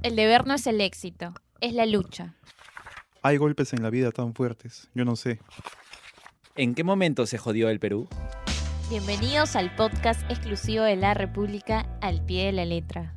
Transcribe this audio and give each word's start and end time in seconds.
El 0.00 0.14
deber 0.14 0.46
no 0.46 0.54
es 0.54 0.64
el 0.68 0.80
éxito, 0.80 1.34
es 1.60 1.72
la 1.72 1.84
lucha. 1.84 2.36
Hay 3.20 3.36
golpes 3.36 3.72
en 3.72 3.82
la 3.82 3.90
vida 3.90 4.12
tan 4.12 4.32
fuertes, 4.32 4.88
yo 4.94 5.04
no 5.04 5.16
sé. 5.16 5.40
¿En 6.54 6.76
qué 6.76 6.84
momento 6.84 7.26
se 7.26 7.36
jodió 7.36 7.68
el 7.68 7.80
Perú? 7.80 8.08
Bienvenidos 8.90 9.56
al 9.56 9.74
podcast 9.74 10.20
exclusivo 10.30 10.84
de 10.84 10.94
la 10.94 11.14
República 11.14 11.84
al 12.00 12.24
pie 12.24 12.46
de 12.46 12.52
la 12.52 12.64
letra. 12.64 13.12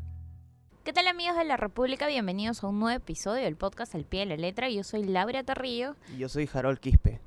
¿Qué 0.83 0.91
tal 0.91 1.07
amigos 1.07 1.37
de 1.37 1.45
la 1.45 1.55
República? 1.55 2.07
Bienvenidos 2.07 2.63
a 2.63 2.67
un 2.67 2.79
nuevo 2.79 2.97
episodio 2.97 3.43
del 3.43 3.57
podcast 3.57 3.93
al 3.93 4.05
pie 4.05 4.21
de 4.21 4.25
la 4.25 4.37
letra. 4.37 4.67
Yo 4.67 4.83
soy 4.83 5.03
Laura 5.03 5.43
Tarrillo. 5.43 5.95
Y 6.15 6.17
yo 6.17 6.29
soy 6.29 6.49
Harold 6.51 6.79
Quispe. 6.79 7.19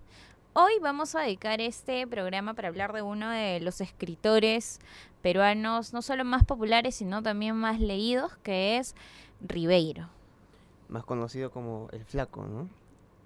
Hoy 0.56 0.72
vamos 0.80 1.14
a 1.14 1.20
dedicar 1.20 1.60
este 1.60 2.06
programa 2.08 2.54
para 2.54 2.68
hablar 2.68 2.92
de 2.92 3.02
uno 3.02 3.30
de 3.30 3.60
los 3.60 3.80
escritores 3.80 4.80
peruanos, 5.22 5.92
no 5.92 6.00
solo 6.02 6.24
más 6.24 6.44
populares, 6.44 6.94
sino 6.96 7.22
también 7.22 7.56
más 7.56 7.80
leídos, 7.80 8.36
que 8.44 8.76
es 8.76 8.94
Ribeiro. 9.44 10.08
Más 10.88 11.04
conocido 11.04 11.50
como 11.50 11.88
El 11.92 12.04
Flaco, 12.04 12.44
¿no? 12.44 12.68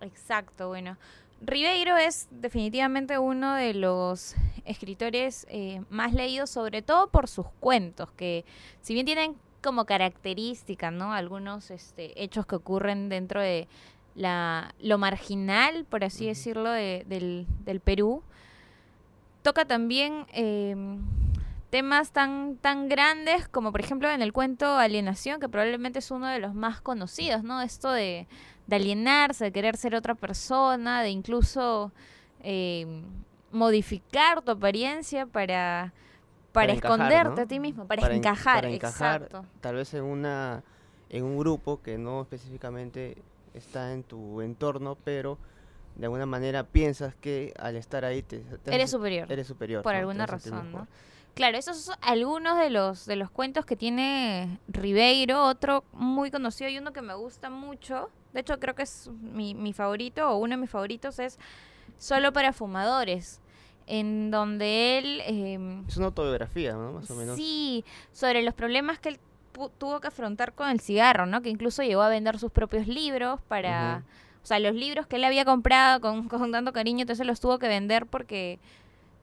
Exacto, 0.00 0.68
bueno. 0.68 0.96
Ribeiro 1.40 1.96
es 1.96 2.28
definitivamente 2.30 3.18
uno 3.18 3.54
de 3.54 3.74
los 3.74 4.34
escritores 4.64 5.46
eh, 5.48 5.82
más 5.88 6.12
leídos, 6.12 6.50
sobre 6.50 6.82
todo 6.82 7.08
por 7.08 7.28
sus 7.28 7.46
cuentos, 7.60 8.10
que 8.12 8.44
si 8.80 8.94
bien 8.94 9.06
tienen 9.06 9.36
como 9.62 9.84
característica, 9.84 10.90
¿no? 10.90 11.12
Algunos 11.12 11.70
este, 11.70 12.22
hechos 12.22 12.46
que 12.46 12.56
ocurren 12.56 13.08
dentro 13.08 13.40
de 13.40 13.68
la, 14.14 14.74
lo 14.80 14.98
marginal, 14.98 15.84
por 15.84 16.04
así 16.04 16.26
decirlo, 16.26 16.70
de, 16.70 17.04
del, 17.08 17.46
del, 17.64 17.80
Perú. 17.80 18.22
Toca 19.42 19.64
también 19.64 20.26
eh, 20.32 20.74
temas 21.70 22.12
tan, 22.12 22.56
tan 22.56 22.88
grandes 22.88 23.48
como, 23.48 23.72
por 23.72 23.80
ejemplo, 23.80 24.10
en 24.10 24.22
el 24.22 24.32
cuento 24.32 24.78
Alienación, 24.78 25.40
que 25.40 25.48
probablemente 25.48 25.98
es 25.98 26.10
uno 26.10 26.26
de 26.28 26.38
los 26.38 26.54
más 26.54 26.80
conocidos, 26.80 27.42
¿no? 27.42 27.60
Esto 27.60 27.90
de, 27.90 28.26
de 28.66 28.76
alienarse, 28.76 29.44
de 29.44 29.52
querer 29.52 29.76
ser 29.76 29.94
otra 29.94 30.14
persona, 30.14 31.02
de 31.02 31.10
incluso 31.10 31.92
eh, 32.40 33.02
modificar 33.52 34.42
tu 34.42 34.52
apariencia 34.52 35.26
para 35.26 35.92
para, 36.52 36.72
esconderte 36.72 37.42
a 37.42 37.46
ti 37.46 37.60
mismo, 37.60 37.86
para, 37.86 38.12
encajar, 38.12 38.64
exacto. 38.64 39.44
tal 39.60 39.76
vez 39.76 39.94
en 39.94 40.02
una 40.02 40.64
en 41.10 41.24
un 41.24 41.38
grupo 41.38 41.80
que 41.82 41.98
no 41.98 42.22
específicamente 42.22 43.16
está 43.54 43.92
en 43.92 44.02
tu 44.02 44.40
entorno, 44.40 44.96
pero 45.04 45.38
de 45.96 46.06
alguna 46.06 46.26
manera 46.26 46.64
piensas 46.64 47.14
que 47.14 47.54
al 47.58 47.76
estar 47.76 48.04
ahí 48.04 48.22
te, 48.22 48.44
eres 48.66 48.90
superior. 48.90 49.30
Eres 49.30 49.46
superior. 49.46 49.82
Por 49.82 49.94
alguna 49.94 50.26
razón, 50.26 50.72
¿no? 50.72 50.86
Claro, 51.38 51.56
esos 51.56 51.76
son 51.76 51.94
algunos 52.00 52.58
de 52.58 52.68
los 52.68 53.06
de 53.06 53.14
los 53.14 53.30
cuentos 53.30 53.64
que 53.64 53.76
tiene 53.76 54.58
Ribeiro, 54.66 55.44
otro 55.44 55.84
muy 55.92 56.32
conocido 56.32 56.68
y 56.68 56.78
uno 56.78 56.92
que 56.92 57.00
me 57.00 57.14
gusta 57.14 57.48
mucho. 57.48 58.10
De 58.32 58.40
hecho, 58.40 58.58
creo 58.58 58.74
que 58.74 58.82
es 58.82 59.08
mi, 59.20 59.54
mi 59.54 59.72
favorito 59.72 60.28
o 60.28 60.38
uno 60.38 60.56
de 60.56 60.60
mis 60.62 60.68
favoritos 60.68 61.20
es 61.20 61.38
Solo 61.96 62.32
para 62.32 62.52
fumadores 62.52 63.40
en 63.86 64.32
donde 64.32 64.98
él... 64.98 65.22
Eh, 65.26 65.84
es 65.86 65.96
una 65.96 66.06
autobiografía, 66.06 66.72
¿no? 66.72 66.94
Más 66.94 67.08
o 67.08 67.14
menos. 67.14 67.36
Sí, 67.36 67.84
sobre 68.12 68.42
los 68.42 68.54
problemas 68.54 68.98
que 68.98 69.10
él 69.10 69.20
tuvo 69.78 70.00
que 70.00 70.08
afrontar 70.08 70.54
con 70.54 70.68
el 70.70 70.80
cigarro, 70.80 71.24
¿no? 71.26 71.40
Que 71.40 71.50
incluso 71.50 71.84
llegó 71.84 72.02
a 72.02 72.08
vender 72.08 72.40
sus 72.40 72.50
propios 72.50 72.88
libros 72.88 73.40
para... 73.46 74.02
O 74.42 74.46
sea, 74.48 74.58
los 74.58 74.74
libros 74.74 75.06
que 75.06 75.16
él 75.16 75.24
había 75.24 75.44
comprado 75.44 76.00
con, 76.00 76.28
con 76.28 76.50
tanto 76.50 76.72
cariño, 76.72 77.02
entonces 77.02 77.24
los 77.24 77.38
tuvo 77.38 77.60
que 77.60 77.68
vender 77.68 78.06
porque 78.06 78.58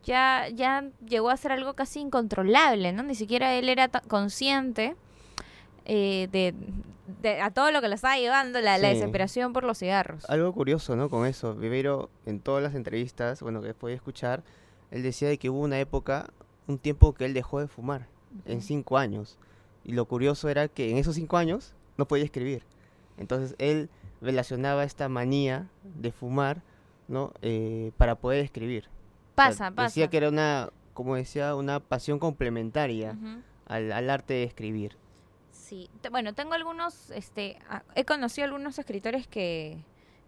ya, 0.06 0.48
ya 0.53 0.89
llegó 1.06 1.30
a 1.30 1.38
ser 1.38 1.52
algo 1.52 1.73
casi 1.73 2.00
incontrolable, 2.00 2.94
¿no? 2.94 3.03
Ni 3.03 3.16
siquiera 3.16 3.53
él 3.56 3.67
era 3.67 3.89
consciente 3.89 4.95
eh, 5.84 6.30
de, 6.31 7.42
a 7.42 7.52
todo 7.52 7.72
lo 7.72 7.81
que 7.81 7.89
le 7.89 7.95
estaba 7.95 8.17
llevando 8.17 8.62
la, 8.62 8.78
la, 8.78 8.89
desesperación 8.89 9.52
por 9.52 9.64
los 9.64 9.80
cigarros. 9.80 10.30
Algo 10.30 10.53
curioso, 10.53 10.96
¿no? 10.96 11.09
Con 11.09 11.25
eso, 11.25 11.56
Viveiro 11.56 12.09
en 12.25 12.40
todas 12.40 12.63
las 12.63 12.75
entrevistas, 12.75 13.41
bueno, 13.41 13.62
que 13.62 13.74
podía 13.74 13.96
escuchar, 13.96 14.44
él 14.91 15.03
decía 15.03 15.28
de 15.28 15.38
que 15.38 15.50
hubo 15.50 15.59
una 15.59 15.80
época, 15.80 16.30
un 16.68 16.78
tiempo 16.78 17.13
que 17.13 17.25
él 17.25 17.34
dejó 17.34 17.59
de 17.59 17.68
fumar, 17.68 18.07
en 18.46 18.62
cinco 18.62 18.97
años. 18.97 19.38
Y 19.84 19.94
lo 19.94 20.06
curioso 20.06 20.50
era 20.50 20.68
que 20.68 20.91
en 20.91 20.97
esos 20.97 21.16
cinco 21.16 21.38
años 21.38 21.74
no 21.97 22.07
podía 22.07 22.25
escribir. 22.25 22.63
Entonces 23.18 23.56
él 23.57 23.90
relacionaba 24.22 24.84
esta 24.84 25.09
manía 25.09 25.68
de 25.84 26.12
fumar, 26.12 26.62
¿no? 27.07 27.34
Eh, 27.41 27.91
para 27.97 28.16
poder 28.16 28.44
escribir. 28.44 28.90
Pasa, 29.35 29.72
pasa. 29.72 29.88
Decía 29.88 30.07
que 30.09 30.18
era 30.18 30.29
una, 30.29 30.69
como 30.94 31.16
decía, 31.16 31.56
una 31.56 31.79
pasión 31.79 32.19
complementaria 32.19 33.18
al, 33.68 33.91
al 33.91 34.09
arte 34.09 34.34
de 34.34 34.44
escribir. 34.44 34.97
Sí, 35.51 35.90
bueno, 36.12 36.34
tengo 36.34 36.53
algunos, 36.53 37.09
este, 37.12 37.57
he 37.95 38.06
conocido 38.06 38.45
algunos 38.45 38.78
escritores 38.78 39.28
que, 39.28 39.84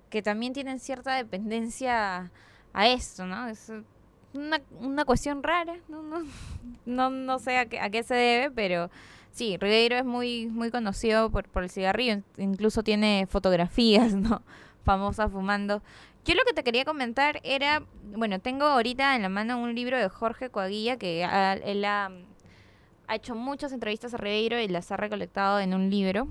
que 0.09 0.21
también 0.21 0.53
tienen 0.53 0.79
cierta 0.79 1.13
dependencia 1.15 2.31
a 2.73 2.87
esto, 2.87 3.25
¿no? 3.25 3.47
Es 3.47 3.71
una, 4.33 4.61
una 4.79 5.05
cuestión 5.05 5.43
rara, 5.43 5.77
no, 5.87 6.01
no, 6.01 6.23
no, 6.85 7.09
no 7.09 7.39
sé 7.39 7.57
a 7.57 7.65
qué, 7.67 7.79
a 7.79 7.89
qué 7.89 8.03
se 8.03 8.15
debe, 8.15 8.51
pero 8.51 8.89
sí, 9.31 9.57
Ribeiro 9.57 9.95
es 9.97 10.05
muy, 10.05 10.47
muy 10.47 10.71
conocido 10.71 11.29
por, 11.29 11.47
por 11.49 11.63
el 11.63 11.69
cigarrillo, 11.69 12.23
incluso 12.37 12.83
tiene 12.83 13.27
fotografías, 13.29 14.13
¿no? 14.15 14.41
Famosas 14.83 15.31
fumando. 15.31 15.81
Yo 16.27 16.35
lo 16.35 16.43
que 16.45 16.53
te 16.53 16.63
quería 16.63 16.85
comentar 16.85 17.39
era, 17.43 17.83
bueno, 18.03 18.39
tengo 18.39 18.65
ahorita 18.65 19.15
en 19.15 19.23
la 19.23 19.29
mano 19.29 19.59
un 19.59 19.73
libro 19.73 19.97
de 19.97 20.07
Jorge 20.09 20.49
Coaguilla 20.49 20.97
que 20.97 21.23
él 21.63 21.85
ha 21.85 22.11
ha 23.07 23.15
hecho 23.15 23.35
muchas 23.35 23.71
entrevistas 23.71 24.13
a 24.13 24.17
Ribeiro 24.17 24.59
y 24.59 24.67
las 24.67 24.91
ha 24.91 24.97
recolectado 24.97 25.59
en 25.59 25.73
un 25.73 25.89
libro. 25.89 26.27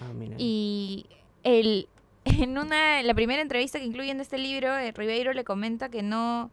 Ah, 0.00 0.12
y 0.38 1.06
el, 1.42 1.88
en 2.24 2.58
una, 2.58 3.02
la 3.02 3.14
primera 3.14 3.42
entrevista 3.42 3.78
que 3.78 3.86
incluye 3.86 4.10
en 4.10 4.20
este 4.20 4.38
libro, 4.38 4.76
eh, 4.76 4.92
Ribeiro 4.92 5.32
le 5.32 5.44
comenta 5.44 5.88
que 5.88 6.02
no, 6.02 6.50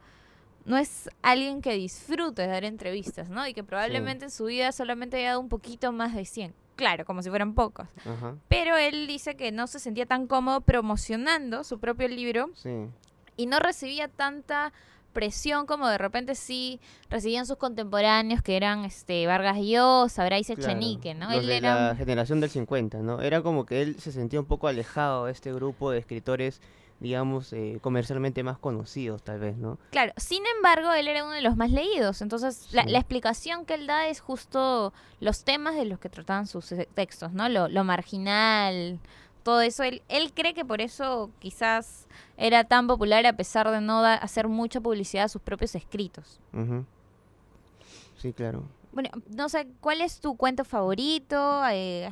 no 0.66 0.78
es 0.78 1.10
alguien 1.22 1.62
que 1.62 1.74
disfrute 1.74 2.44
de 2.44 2.48
dar 2.48 2.64
entrevistas, 2.64 3.30
¿no? 3.30 3.46
Y 3.48 3.54
que 3.54 3.64
probablemente 3.64 4.26
en 4.26 4.32
su 4.32 4.46
vida 4.46 4.72
solamente 4.72 5.18
haya 5.18 5.30
dado 5.30 5.42
un 5.42 5.50
poquito 5.50 5.92
más 5.92 6.16
de 6.16 6.26
100. 6.26 6.54
Claro, 6.78 7.06
como 7.06 7.22
si 7.24 7.30
fueran 7.30 7.56
pocos. 7.56 7.88
Pero 8.48 8.78
él 8.78 9.08
dice 9.08 9.36
que 9.36 9.52
no 9.52 9.68
se 9.68 9.80
sentía 9.80 10.06
tan 10.06 10.28
cómodo 10.28 10.62
promocionando 10.62 11.64
su 11.64 11.80
propio 11.80 12.08
libro 12.08 12.52
y 13.36 13.48
no 13.48 13.60
recibía 13.60 14.08
tanta 14.08 14.72
presión 15.12 15.66
como 15.66 15.88
de 15.88 15.98
repente 15.98 16.36
sí 16.36 16.80
recibían 17.10 17.48
sus 17.48 17.58
contemporáneos 17.58 18.44
que 18.44 18.56
eran 18.56 18.86
este 18.86 19.26
Vargas 19.26 19.58
Llosa, 19.58 20.24
Bryce 20.26 20.54
Echenique, 20.54 21.16
¿no? 21.16 21.32
él 21.32 21.50
era 21.50 21.88
la 21.88 21.96
generación 21.96 22.40
del 22.40 22.52
50, 22.52 23.00
¿no? 23.00 23.22
Era 23.22 23.42
como 23.42 23.66
que 23.66 23.82
él 23.82 24.00
se 24.00 24.12
sentía 24.12 24.40
un 24.40 24.46
poco 24.46 24.68
alejado 24.68 25.26
de 25.26 25.32
este 25.32 25.52
grupo 25.52 25.90
de 25.90 25.98
escritores 25.98 26.62
digamos, 27.00 27.54
eh, 27.54 27.80
comercialmente 27.82 28.44
más 28.44 28.58
conocidos, 28.58 29.24
tal 29.24 29.40
vez, 29.40 29.58
¿no? 29.58 29.78
Claro, 29.92 30.14
sin 30.18 30.44
embargo, 30.56 30.94
él 30.94 31.08
era 31.08 31.24
uno 31.24 31.34
de 31.34 31.42
los 31.42 31.56
más 31.56 31.72
leídos, 31.72 32.22
entonces 32.22 32.70
la, 32.72 32.84
explicación 32.84 33.66
que 33.66 33.76
él 33.76 33.88
da 33.88 34.08
es 34.08 34.20
justo 34.20 34.94
los 35.20 35.44
temas 35.44 35.76
de 35.76 35.86
los 35.86 36.00
que 36.00 36.10
trataban 36.10 36.48
sus 36.48 36.74
textos, 36.94 37.34
¿no? 37.34 37.50
Lo, 37.50 37.68
lo 37.68 37.84
marginal, 37.84 39.00
todo 39.48 39.62
eso. 39.62 39.84
Él, 39.84 40.02
él 40.10 40.34
cree 40.34 40.54
que 40.54 40.66
por 40.66 40.82
eso 40.82 41.32
quizás 41.40 42.08
era 42.36 42.66
tan 42.66 42.86
popular 42.86 43.26
a 43.26 43.34
pesar 43.34 43.72
de 43.72 43.80
no 43.80 44.00
hacer 44.04 44.50
mucha 44.50 44.82
publicidad 44.82 45.24
a 45.24 45.30
sus 45.30 45.42
propios 45.42 45.74
escritos. 45.76 46.42
Sí, 48.18 48.34
claro. 48.34 48.64
Bueno, 48.92 49.10
no 49.30 49.48
sé, 49.48 49.68
¿cuál 49.80 50.02
es 50.02 50.20
tu 50.20 50.36
cuento 50.36 50.66
favorito? 50.66 51.62
Eh, 51.72 52.12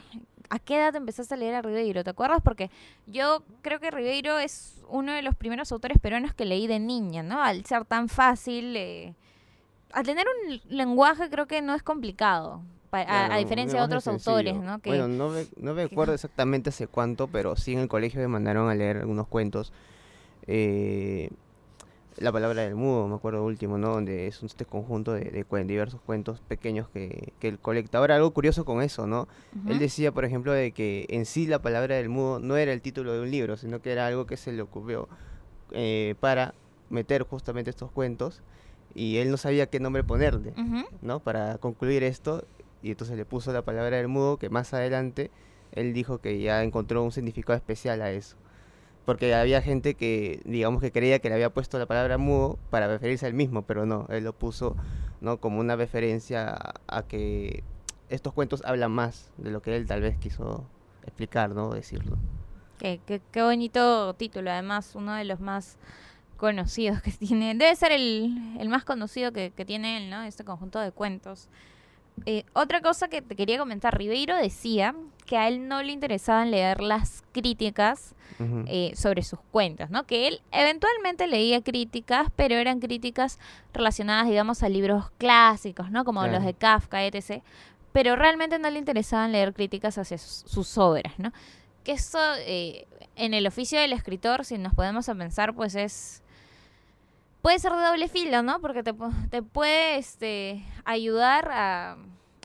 ¿A 0.49 0.59
qué 0.59 0.77
edad 0.77 0.95
empezaste 0.95 1.33
a 1.33 1.37
leer 1.37 1.55
a 1.55 1.61
Ribeiro? 1.61 2.03
¿Te 2.03 2.09
acuerdas? 2.09 2.41
Porque 2.43 2.69
yo 3.07 3.43
creo 3.61 3.79
que 3.79 3.91
Ribeiro 3.91 4.39
es 4.39 4.83
uno 4.89 5.13
de 5.13 5.21
los 5.21 5.35
primeros 5.35 5.71
autores 5.71 5.99
peruanos 5.99 6.33
que 6.33 6.45
leí 6.45 6.67
de 6.67 6.79
niña, 6.79 7.23
¿no? 7.23 7.41
Al 7.41 7.65
ser 7.65 7.85
tan 7.85 8.09
fácil, 8.09 8.75
eh, 8.75 9.15
al 9.91 10.05
tener 10.05 10.25
un 10.27 10.61
lenguaje 10.69 11.29
creo 11.29 11.47
que 11.47 11.61
no 11.61 11.73
es 11.75 11.83
complicado 11.83 12.61
a, 13.03 13.37
diferencia 13.37 13.79
de 13.79 13.85
otros 13.85 14.07
autores, 14.07 14.55
¿no? 14.55 14.79
bueno, 14.85 15.07
no 15.07 15.29
me, 15.29 15.45
no 15.57 15.73
me 15.73 15.83
acuerdo 15.83 16.13
exactamente 16.13 16.69
hace 16.69 16.87
cuánto, 16.87 17.27
pero 17.27 17.55
sí 17.55 17.73
en 17.73 17.79
el 17.79 17.87
colegio 17.87 18.21
me 18.21 18.27
mandaron 18.27 18.69
a 18.69 18.75
leer 18.75 18.97
algunos 18.97 19.27
cuentos. 19.27 19.73
Eh, 20.47 21.29
la 22.17 22.31
palabra 22.31 22.61
del 22.61 22.75
mudo, 22.75 23.07
me 23.07 23.15
acuerdo 23.15 23.43
último, 23.43 23.77
¿no? 23.77 23.89
Donde 23.89 24.27
es 24.27 24.41
este 24.41 24.65
conjunto 24.65 25.13
de, 25.13 25.25
de 25.31 25.63
diversos 25.65 25.99
cuentos 26.01 26.39
pequeños 26.47 26.87
que, 26.89 27.33
que 27.39 27.47
él 27.49 27.59
colecta. 27.59 27.97
Ahora, 27.97 28.15
algo 28.15 28.31
curioso 28.31 28.63
con 28.63 28.81
eso, 28.81 29.05
¿no? 29.05 29.27
Él 29.67 29.79
decía, 29.79 30.11
por 30.11 30.25
ejemplo, 30.25 30.53
de 30.53 30.71
que 30.71 31.05
en 31.09 31.25
sí 31.25 31.45
la 31.47 31.61
palabra 31.61 31.95
del 31.95 32.09
mudo 32.09 32.39
no 32.39 32.57
era 32.57 32.71
el 32.71 32.81
título 32.81 33.13
de 33.13 33.21
un 33.21 33.31
libro, 33.31 33.57
sino 33.57 33.81
que 33.81 33.91
era 33.91 34.07
algo 34.07 34.25
que 34.25 34.37
se 34.37 34.51
le 34.53 34.61
ocurrió 34.61 35.07
eh, 35.71 36.15
para 36.19 36.53
meter 36.89 37.23
justamente 37.23 37.69
estos 37.69 37.91
cuentos 37.91 38.41
y 38.93 39.17
él 39.17 39.29
no 39.29 39.37
sabía 39.37 39.65
qué 39.67 39.79
nombre 39.79 40.03
ponerle, 40.03 40.53
¿no? 41.01 41.19
Para 41.19 41.57
concluir 41.57 42.03
esto 42.03 42.45
y 42.81 42.91
entonces 42.91 43.17
le 43.17 43.25
puso 43.25 43.51
la 43.51 43.63
palabra 43.63 43.97
del 43.97 44.07
mudo 44.07 44.37
que 44.37 44.49
más 44.49 44.73
adelante 44.73 45.31
él 45.73 45.93
dijo 45.93 46.19
que 46.19 46.39
ya 46.39 46.63
encontró 46.63 47.03
un 47.03 47.11
significado 47.11 47.57
especial 47.57 48.01
a 48.01 48.11
eso. 48.11 48.37
Porque 49.05 49.33
había 49.35 49.61
gente 49.61 49.93
que, 49.93 50.41
digamos, 50.45 50.81
que 50.81 50.91
creía 50.91 51.19
que 51.19 51.29
le 51.29 51.35
había 51.35 51.51
puesto 51.51 51.77
la 51.77 51.85
palabra 51.85 52.17
mudo 52.17 52.57
para 52.71 52.87
referirse 52.87 53.25
al 53.27 53.33
mismo, 53.33 53.61
pero 53.61 53.85
no, 53.85 54.07
él 54.09 54.23
lo 54.23 54.33
puso 54.33 54.75
¿no? 55.21 55.37
como 55.37 55.59
una 55.59 55.75
referencia 55.75 56.55
a, 56.87 57.03
que 57.03 57.63
estos 58.09 58.33
cuentos 58.33 58.63
hablan 58.65 58.91
más 58.91 59.31
de 59.37 59.51
lo 59.51 59.61
que 59.61 59.75
él 59.75 59.85
tal 59.85 60.01
vez 60.01 60.17
quiso 60.17 60.65
explicar, 61.03 61.51
¿no? 61.51 61.71
Decirlo. 61.73 62.17
Qué, 62.79 62.99
qué- 63.05 63.21
qué 63.31 63.41
bonito 63.43 64.13
título, 64.15 64.51
además, 64.51 64.93
uno 64.95 65.13
de 65.13 65.23
los 65.25 65.39
más 65.39 65.77
conocidos 66.37 67.01
que 67.01 67.11
tiene. 67.19 67.53
Debe 67.55 67.75
ser 67.75 67.91
el, 67.91 68.55
el 68.59 68.69
más 68.69 68.83
conocido 68.83 69.31
que, 69.31 69.51
que 69.51 69.65
tiene 69.65 69.97
él, 69.97 70.09
¿no? 70.09 70.23
Este 70.23 70.43
conjunto 70.43 70.79
de 70.79 70.91
cuentos. 70.91 71.47
Eh, 72.25 72.43
otra 72.53 72.81
cosa 72.81 73.07
que 73.07 73.21
te 73.21 73.35
quería 73.35 73.57
comentar, 73.57 73.97
Ribeiro 73.97 74.35
decía 74.35 74.95
que 75.25 75.37
a 75.37 75.47
él 75.47 75.67
no 75.67 75.83
le 75.83 75.91
interesaban 75.91 76.51
leer 76.51 76.81
las 76.81 77.23
críticas 77.31 78.13
eh, 78.67 78.91
sobre 78.95 79.23
sus 79.23 79.39
cuentos, 79.51 79.89
¿no? 79.89 80.05
Que 80.05 80.27
él 80.27 80.41
eventualmente 80.51 81.25
leía 81.27 81.61
críticas, 81.61 82.27
pero 82.35 82.55
eran 82.55 82.79
críticas 82.79 83.39
relacionadas, 83.73 84.27
digamos, 84.27 84.61
a 84.61 84.69
libros 84.69 85.09
clásicos, 85.17 85.89
¿no? 85.89 86.03
Como 86.03 86.21
Claro. 86.21 86.35
los 86.37 86.45
de 86.45 86.53
Kafka, 86.53 87.03
etc. 87.05 87.41
Pero 87.91 88.15
realmente 88.15 88.59
no 88.59 88.69
le 88.69 88.79
interesaban 88.79 89.31
leer 89.31 89.53
críticas 89.53 89.97
hacia 89.97 90.17
sus, 90.17 90.49
sus 90.51 90.77
obras, 90.77 91.13
¿no? 91.17 91.31
Que 91.83 91.93
eso, 91.93 92.19
eh, 92.39 92.87
en 93.15 93.33
el 93.33 93.47
oficio 93.47 93.79
del 93.79 93.93
escritor, 93.93 94.43
si 94.45 94.57
nos 94.57 94.73
podemos 94.73 95.07
a 95.09 95.15
pensar, 95.15 95.53
pues 95.53 95.75
es... 95.75 96.21
Puede 97.45 97.59
ser 97.59 97.73
de 97.73 97.83
doble 97.85 98.07
filo, 98.07 98.41
¿no? 98.41 98.59
Porque 98.59 98.81
te, 98.81 98.91
te 99.29 99.43
puede 99.43 99.97
este, 99.99 100.63
ayudar 100.83 101.47
a, 101.51 101.95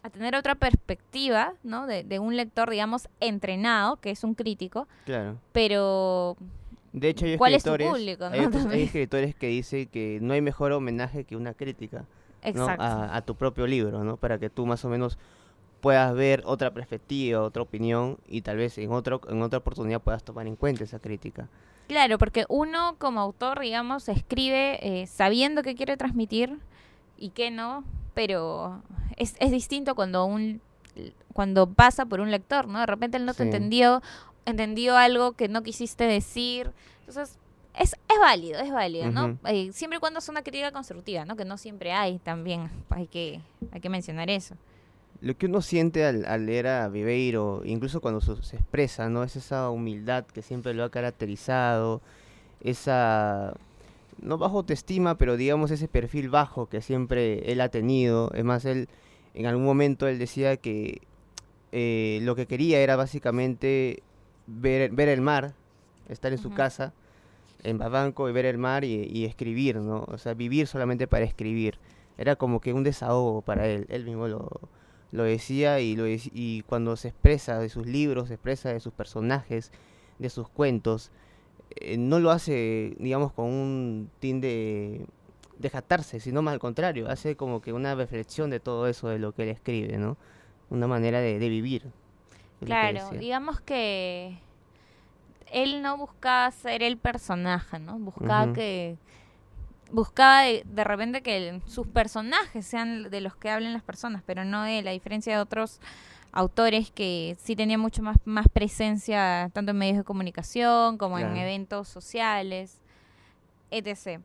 a 0.02 0.10
tener 0.10 0.34
otra 0.36 0.56
perspectiva, 0.56 1.54
¿no? 1.62 1.86
De, 1.86 2.04
de 2.04 2.18
un 2.18 2.36
lector, 2.36 2.68
digamos, 2.68 3.08
entrenado, 3.18 3.96
que 3.96 4.10
es 4.10 4.24
un 4.24 4.34
crítico, 4.34 4.86
Claro. 5.06 5.38
pero 5.52 6.36
De 6.92 7.08
hecho, 7.08 7.24
hay 7.24 7.38
¿Cuál 7.38 7.54
es 7.54 7.62
tu 7.64 7.70
escritores, 7.70 7.98
público, 7.98 8.24
hay, 8.26 8.40
no? 8.42 8.48
otros- 8.48 8.66
hay 8.66 8.82
escritores 8.82 9.34
que 9.34 9.46
dicen 9.46 9.86
que 9.86 10.18
no 10.20 10.34
hay 10.34 10.42
mejor 10.42 10.72
homenaje 10.72 11.24
que 11.24 11.34
una 11.34 11.54
crítica 11.54 12.04
¿no? 12.52 12.66
a 12.68 13.22
tu 13.22 13.36
propio 13.36 13.66
libro, 13.66 14.04
¿no? 14.04 14.18
Para 14.18 14.38
que 14.38 14.50
tú 14.50 14.66
más 14.66 14.84
o 14.84 14.90
menos 14.90 15.16
puedas 15.80 16.14
ver 16.14 16.42
otra 16.44 16.72
perspectiva, 16.74 17.40
otra 17.40 17.62
opinión 17.62 18.18
y 18.28 18.42
tal 18.42 18.58
vez 18.58 18.76
en 18.76 18.92
otro 18.92 19.22
en 19.30 19.40
otra 19.40 19.60
oportunidad 19.60 20.02
puedas 20.02 20.22
tomar 20.24 20.46
en 20.46 20.56
cuenta 20.56 20.84
esa 20.84 20.98
crítica. 20.98 21.48
Claro, 21.90 22.18
porque 22.18 22.44
uno 22.48 22.94
como 22.98 23.18
autor, 23.18 23.58
digamos, 23.58 24.08
escribe 24.08 24.78
eh, 24.80 25.08
sabiendo 25.08 25.64
qué 25.64 25.74
quiere 25.74 25.96
transmitir 25.96 26.56
y 27.18 27.30
qué 27.30 27.50
no, 27.50 27.82
pero 28.14 28.80
es, 29.16 29.34
es 29.40 29.50
distinto 29.50 29.96
cuando 29.96 30.24
un 30.24 30.60
cuando 31.32 31.68
pasa 31.68 32.06
por 32.06 32.20
un 32.20 32.30
lector, 32.30 32.68
¿no? 32.68 32.78
De 32.78 32.86
repente 32.86 33.16
él 33.16 33.26
no 33.26 33.34
te 33.34 33.42
entendió, 33.42 34.02
entendió 34.46 34.96
algo 34.96 35.32
que 35.32 35.48
no 35.48 35.64
quisiste 35.64 36.04
decir. 36.04 36.70
Entonces, 37.00 37.40
es, 37.76 37.94
es 37.94 38.18
válido, 38.20 38.60
es 38.60 38.70
válido, 38.70 39.10
¿no? 39.10 39.36
Eh, 39.48 39.72
siempre 39.72 39.96
y 39.96 40.00
cuando 40.00 40.20
es 40.20 40.28
una 40.28 40.42
crítica 40.42 40.70
constructiva, 40.70 41.24
¿no? 41.24 41.34
Que 41.34 41.44
no 41.44 41.56
siempre 41.56 41.90
hay 41.90 42.20
también, 42.20 42.70
hay 42.90 43.08
que, 43.08 43.40
hay 43.72 43.80
que 43.80 43.88
mencionar 43.88 44.30
eso. 44.30 44.54
Lo 45.20 45.36
que 45.36 45.46
uno 45.46 45.60
siente 45.60 46.04
al, 46.06 46.24
al 46.24 46.46
leer 46.46 46.66
a 46.66 46.88
Viveiro, 46.88 47.62
incluso 47.64 48.00
cuando 48.00 48.20
se 48.20 48.56
expresa, 48.56 49.10
¿no? 49.10 49.22
Es 49.22 49.36
esa 49.36 49.70
humildad 49.70 50.24
que 50.24 50.40
siempre 50.40 50.72
lo 50.72 50.84
ha 50.84 50.90
caracterizado, 50.90 52.00
esa, 52.62 53.54
no 54.22 54.38
bajo 54.38 54.58
autoestima, 54.58 55.16
pero 55.16 55.36
digamos 55.36 55.70
ese 55.70 55.88
perfil 55.88 56.30
bajo 56.30 56.68
que 56.68 56.80
siempre 56.80 57.52
él 57.52 57.60
ha 57.60 57.68
tenido. 57.68 58.30
Es 58.34 58.44
más, 58.44 58.64
él, 58.64 58.88
en 59.34 59.46
algún 59.46 59.64
momento 59.64 60.08
él 60.08 60.18
decía 60.18 60.56
que 60.56 61.02
eh, 61.72 62.20
lo 62.22 62.34
que 62.36 62.46
quería 62.46 62.80
era 62.80 62.96
básicamente 62.96 64.02
ver, 64.46 64.90
ver 64.92 65.08
el 65.08 65.20
mar, 65.20 65.54
estar 66.08 66.32
en 66.32 66.38
su 66.38 66.50
casa, 66.50 66.92
en 67.62 67.78
Babanco, 67.78 68.28
y 68.28 68.32
ver 68.32 68.46
el 68.46 68.58
mar 68.58 68.84
y, 68.84 69.04
y 69.04 69.24
escribir, 69.24 69.76
¿no? 69.76 70.04
O 70.08 70.18
sea, 70.18 70.34
vivir 70.34 70.66
solamente 70.66 71.06
para 71.06 71.24
escribir. 71.24 71.78
Era 72.18 72.36
como 72.36 72.60
que 72.60 72.72
un 72.72 72.84
desahogo 72.84 73.42
para 73.42 73.66
él, 73.66 73.86
él 73.88 74.04
mismo 74.04 74.28
lo, 74.28 74.48
lo 75.12 75.24
decía 75.24 75.80
y, 75.80 75.96
lo 75.96 76.04
y 76.08 76.62
cuando 76.66 76.96
se 76.96 77.08
expresa 77.08 77.58
de 77.58 77.68
sus 77.68 77.86
libros, 77.86 78.28
se 78.28 78.34
expresa 78.34 78.72
de 78.72 78.80
sus 78.80 78.92
personajes, 78.92 79.72
de 80.18 80.30
sus 80.30 80.48
cuentos, 80.48 81.10
eh, 81.76 81.96
no 81.96 82.18
lo 82.18 82.30
hace, 82.30 82.96
digamos, 82.98 83.32
con 83.32 83.46
un 83.46 84.10
tin 84.18 84.40
de, 84.40 85.06
de 85.58 85.70
jactarse, 85.70 86.20
sino 86.20 86.42
más 86.42 86.54
al 86.54 86.60
contrario, 86.60 87.08
hace 87.08 87.36
como 87.36 87.60
que 87.60 87.72
una 87.72 87.94
reflexión 87.94 88.50
de 88.50 88.60
todo 88.60 88.86
eso 88.88 89.08
de 89.08 89.18
lo 89.18 89.32
que 89.32 89.44
él 89.44 89.48
escribe, 89.50 89.96
¿no? 89.98 90.16
Una 90.68 90.86
manera 90.86 91.20
de, 91.20 91.38
de 91.38 91.48
vivir. 91.48 91.82
que 92.60 92.66
Claro, 92.66 93.10
digamos 93.10 93.60
que 93.60 94.38
él 95.52 95.82
no 95.82 95.96
buscaba 95.96 96.50
ser 96.50 96.82
el 96.82 96.96
personaje, 96.96 97.78
¿no? 97.78 97.98
Buscaba 97.98 98.52
que 98.52 98.96
buscaba 99.92 100.42
de, 100.42 100.62
de 100.66 100.84
repente 100.84 101.22
que 101.22 101.36
el- 101.48 101.62
sus 101.66 101.86
personajes 101.86 102.66
sean 102.66 103.10
de 103.10 103.20
los 103.20 103.36
que 103.36 103.50
hablen 103.50 103.72
las 103.72 103.82
personas, 103.82 104.22
pero 104.24 104.44
no 104.44 104.64
él, 104.66 104.86
a 104.88 104.92
diferencia 104.92 105.34
de 105.34 105.40
otros 105.42 105.80
autores 106.32 106.90
que 106.92 107.36
sí 107.40 107.56
tenían 107.56 107.80
mucho 107.80 108.02
más, 108.02 108.16
más 108.24 108.46
presencia 108.52 109.50
tanto 109.52 109.72
en 109.72 109.78
medios 109.78 109.96
de 109.98 110.04
comunicación 110.04 110.96
como 110.96 111.18
en 111.18 111.36
eventos 111.36 111.88
sociales, 111.88 112.78
etc. 113.72 114.20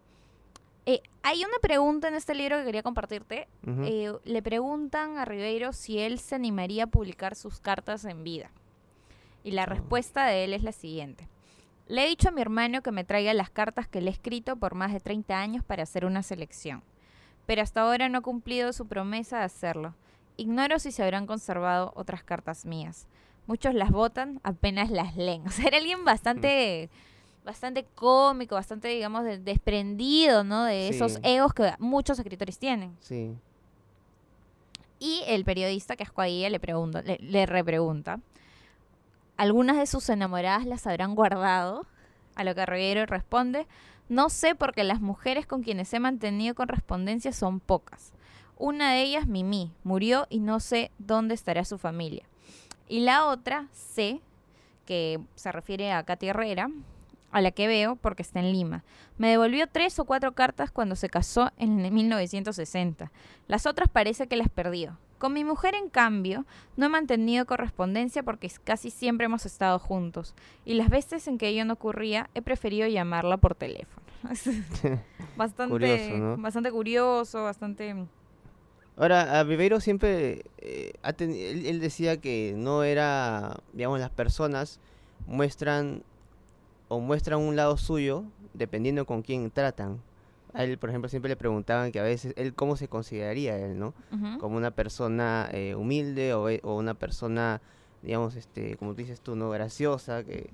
Eh, 0.85 1.01
hay 1.23 1.39
una 1.43 1.57
pregunta 1.61 2.07
en 2.07 2.13
este 2.13 2.35
libro 2.35 2.59
que 2.59 2.65
quería 2.65 2.83
compartirte. 2.83 3.47
Eh, 3.65 4.13
le 4.23 4.41
preguntan 4.43 5.17
a 5.17 5.25
Ribeiro 5.25 5.73
si 5.73 5.97
él 5.99 6.19
se 6.19 6.35
animaría 6.35 6.83
a 6.83 6.87
publicar 6.87 7.35
sus 7.35 7.59
cartas 7.59 8.05
en 8.05 8.23
vida. 8.23 8.51
Y 9.43 9.51
la 9.51 9.63
Oh. 9.63 9.67
respuesta 9.67 10.25
de 10.27 10.43
él 10.43 10.53
es 10.53 10.61
la 10.61 10.71
siguiente. 10.71 11.27
Le 11.87 12.03
he 12.03 12.07
dicho 12.07 12.29
a 12.29 12.31
mi 12.31 12.41
hermano 12.41 12.81
que 12.81 12.91
me 12.91 13.03
traiga 13.03 13.33
las 13.33 13.49
cartas 13.49 13.87
que 13.87 14.01
le 14.01 14.09
he 14.09 14.13
escrito 14.13 14.55
por 14.55 14.73
más 14.75 14.91
de 14.91 14.99
30 14.99 15.39
años 15.39 15.63
para 15.63 15.83
hacer 15.83 16.05
una 16.05 16.23
selección. 16.23 16.81
Pero 17.45 17.61
hasta 17.61 17.81
ahora 17.81 18.09
no 18.09 18.19
ha 18.19 18.21
cumplido 18.21 18.73
su 18.73 18.87
promesa 18.87 19.37
de 19.39 19.43
hacerlo. 19.45 19.93
Ignoro 20.37 20.79
si 20.79 20.91
se 20.91 21.03
habrán 21.03 21.27
conservado 21.27 21.93
otras 21.95 22.23
cartas 22.23 22.65
mías. 22.65 23.07
Muchos 23.45 23.75
las 23.75 23.91
votan, 23.91 24.39
apenas 24.43 24.89
las 24.89 25.15
leen. 25.15 25.43
O 25.47 25.51
sea, 25.51 25.67
era 25.67 25.77
alguien 25.77 26.03
bastante, 26.03 26.89
bastante 27.45 27.85
cómico, 27.93 28.55
bastante, 28.55 28.87
digamos, 28.87 29.23
de- 29.23 29.37
desprendido, 29.37 30.43
¿no? 30.43 30.63
De 30.63 30.89
esos 30.89 31.19
egos 31.21 31.53
que 31.53 31.71
muchos 31.77 32.17
escritores 32.17 32.57
tienen. 32.57 32.97
Sí. 32.99 33.35
Y 34.97 35.21
el 35.27 35.45
periodista 35.45 35.95
que 35.95 36.05
Coaguilla 36.05 36.49
le 36.49 36.59
pregunta, 36.59 37.01
le, 37.03 37.17
le 37.19 37.45
repregunta, 37.45 38.19
¿algunas 39.37 39.77
de 39.77 39.85
sus 39.85 40.09
enamoradas 40.09 40.65
las 40.65 40.87
habrán 40.87 41.15
guardado? 41.15 41.85
A 42.35 42.43
lo 42.43 42.53
que 42.55 42.65
Reguero 42.65 43.05
responde, 43.05 43.67
no 44.09 44.29
sé 44.29 44.55
porque 44.55 44.83
las 44.83 45.01
mujeres 45.01 45.45
con 45.45 45.63
quienes 45.63 45.93
he 45.93 45.99
mantenido 45.99 46.53
correspondencia 46.53 47.31
son 47.31 47.59
pocas. 47.59 48.13
Una 48.57 48.93
de 48.93 49.01
ellas, 49.01 49.27
Mimi, 49.27 49.71
murió 49.83 50.27
y 50.29 50.39
no 50.39 50.59
sé 50.59 50.91
dónde 50.97 51.33
estará 51.33 51.65
su 51.65 51.77
familia. 51.77 52.25
Y 52.87 53.01
la 53.01 53.25
otra, 53.25 53.67
sé, 53.71 54.21
que 54.85 55.19
se 55.35 55.51
refiere 55.51 55.91
a 55.91 56.03
Katy 56.03 56.27
Herrera, 56.27 56.69
a 57.31 57.41
la 57.41 57.51
que 57.51 57.67
veo 57.67 57.97
porque 57.97 58.21
está 58.21 58.39
en 58.39 58.53
Lima. 58.53 58.83
Me 59.17 59.29
devolvió 59.29 59.67
tres 59.67 59.99
o 59.99 60.05
cuatro 60.05 60.33
cartas 60.33 60.71
cuando 60.71 60.95
se 60.95 61.09
casó 61.09 61.51
en 61.57 61.93
1960. 61.93 63.11
Las 63.47 63.65
otras 63.65 63.89
parece 63.89 64.27
que 64.27 64.37
las 64.37 64.49
perdió. 64.49 64.97
Con 65.25 65.33
mi 65.33 65.43
mujer, 65.43 65.73
en 65.73 65.89
cambio, 65.89 66.45
no 66.77 66.85
he 66.85 66.89
mantenido 66.89 67.47
correspondencia 67.47 68.21
porque 68.21 68.47
casi 68.63 68.91
siempre 68.91 69.25
hemos 69.25 69.47
estado 69.47 69.79
juntos. 69.79 70.35
Y 70.65 70.75
las 70.75 70.87
veces 70.87 71.27
en 71.27 71.39
que 71.39 71.47
ello 71.47 71.65
no 71.65 71.73
ocurría, 71.73 72.29
he 72.35 72.43
preferido 72.43 72.87
llamarla 72.87 73.37
por 73.37 73.55
teléfono. 73.55 74.05
bastante 75.35 75.71
Curioso, 75.71 76.17
¿no? 76.17 76.37
bastante 76.37 76.69
curioso, 76.69 77.43
bastante... 77.43 78.05
Ahora, 78.97 79.39
a 79.39 79.43
Viveiro 79.43 79.79
siempre, 79.79 80.43
eh, 80.59 80.93
él, 81.17 81.65
él 81.65 81.79
decía 81.79 82.21
que 82.21 82.53
no 82.55 82.83
era, 82.83 83.63
digamos, 83.73 83.99
las 83.99 84.11
personas 84.11 84.79
muestran 85.25 86.03
o 86.87 86.99
muestran 86.99 87.39
un 87.39 87.55
lado 87.55 87.77
suyo 87.77 88.25
dependiendo 88.53 89.07
con 89.07 89.23
quién 89.23 89.49
tratan. 89.49 89.99
A 90.55 90.63
él, 90.63 90.77
por 90.77 90.89
ejemplo, 90.89 91.09
siempre 91.09 91.29
le 91.29 91.35
preguntaban 91.35 91.91
que 91.91 91.99
a 91.99 92.03
veces 92.03 92.33
él 92.37 92.53
cómo 92.53 92.75
se 92.77 92.87
consideraría 92.87 93.57
él, 93.57 93.77
¿no? 93.77 93.93
Como 94.39 94.57
una 94.57 94.71
persona 94.71 95.49
eh, 95.51 95.75
humilde 95.75 96.33
o, 96.33 96.49
e- 96.49 96.61
o 96.63 96.75
una 96.77 96.93
persona, 96.93 97.61
digamos, 98.01 98.35
este, 98.35 98.75
como 98.77 98.91
tú 98.91 98.97
dices 98.97 99.21
tú, 99.21 99.35
¿no? 99.35 99.49
Graciosa, 99.49 100.23
que 100.23 100.49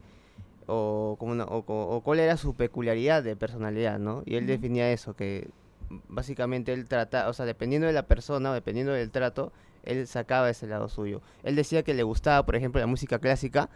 o 0.67 1.15
como 1.19 1.31
una, 1.33 1.45
o, 1.45 1.57
o 1.67 2.01
cuál 2.01 2.19
era 2.19 2.37
su 2.37 2.53
peculiaridad 2.55 3.23
de 3.23 3.35
personalidad, 3.35 3.99
¿no? 3.99 4.23
Y 4.25 4.35
él 4.35 4.45
definía 4.47 4.91
eso, 4.91 5.15
que 5.15 5.49
básicamente 6.07 6.73
él 6.73 6.87
trata, 6.87 7.27
o 7.29 7.33
sea, 7.33 7.45
dependiendo 7.45 7.87
de 7.87 7.93
la 7.93 8.03
persona 8.07 8.51
o 8.51 8.53
dependiendo 8.53 8.93
del 8.93 9.11
trato, 9.11 9.51
él 9.83 10.07
sacaba 10.07 10.49
ese 10.49 10.67
lado 10.67 10.87
suyo. 10.89 11.21
Él 11.43 11.55
decía 11.55 11.83
que 11.83 11.93
le 11.93 12.03
gustaba, 12.03 12.45
por 12.45 12.55
ejemplo, 12.55 12.79
la 12.79 12.87
música 12.87 13.19
clásica, 13.19 13.69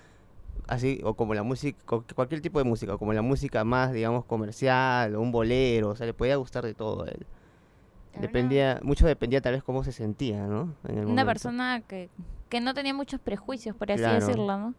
así, 0.68 1.00
o 1.04 1.14
como 1.14 1.34
la 1.34 1.44
música, 1.44 1.78
cualquier 2.16 2.42
tipo 2.42 2.60
de 2.60 2.66
música, 2.66 2.98
como 2.98 3.14
la 3.14 3.22
música 3.22 3.64
más, 3.64 3.92
digamos, 3.94 4.26
comercial, 4.26 5.16
o 5.16 5.22
un 5.22 5.32
bolero, 5.32 5.90
o 5.90 5.96
sea, 5.96 6.06
le 6.06 6.14
podía 6.14 6.36
gustar 6.36 6.66
de 6.66 6.74
todo 6.74 7.04
a 7.04 7.08
él. 7.08 7.26
Dependía, 8.20 8.80
mucho 8.82 9.06
dependía 9.06 9.42
tal 9.42 9.54
vez 9.54 9.64
cómo 9.64 9.84
se 9.84 9.92
sentía, 9.92 10.48
¿no? 10.48 10.74
En 10.88 11.00
el 11.00 11.06
Una 11.06 11.26
persona 11.26 11.82
que, 11.82 12.10
que 12.48 12.62
no 12.62 12.74
tenía 12.74 12.94
muchos 12.94 13.20
prejuicios, 13.20 13.76
por 13.76 13.92
así 13.92 14.02
Claro. 14.02 14.26
decirlo, 14.26 14.58
¿no? 14.58 14.74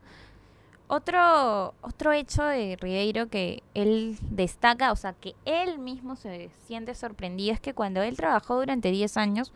Otro, 0.88 1.74
otro 1.80 2.12
hecho 2.12 2.44
de 2.44 2.76
Ribeiro 2.80 3.26
que 3.28 3.62
él 3.74 4.16
destaca, 4.30 4.92
o 4.92 4.96
sea, 4.96 5.14
que 5.14 5.34
él 5.44 5.78
mismo 5.80 6.14
se 6.14 6.48
siente 6.66 6.94
sorprendido, 6.94 7.52
es 7.52 7.60
que 7.60 7.74
cuando 7.74 8.02
él 8.02 8.16
trabajó 8.16 8.54
durante 8.56 8.90
10 8.92 9.16
años 9.16 9.52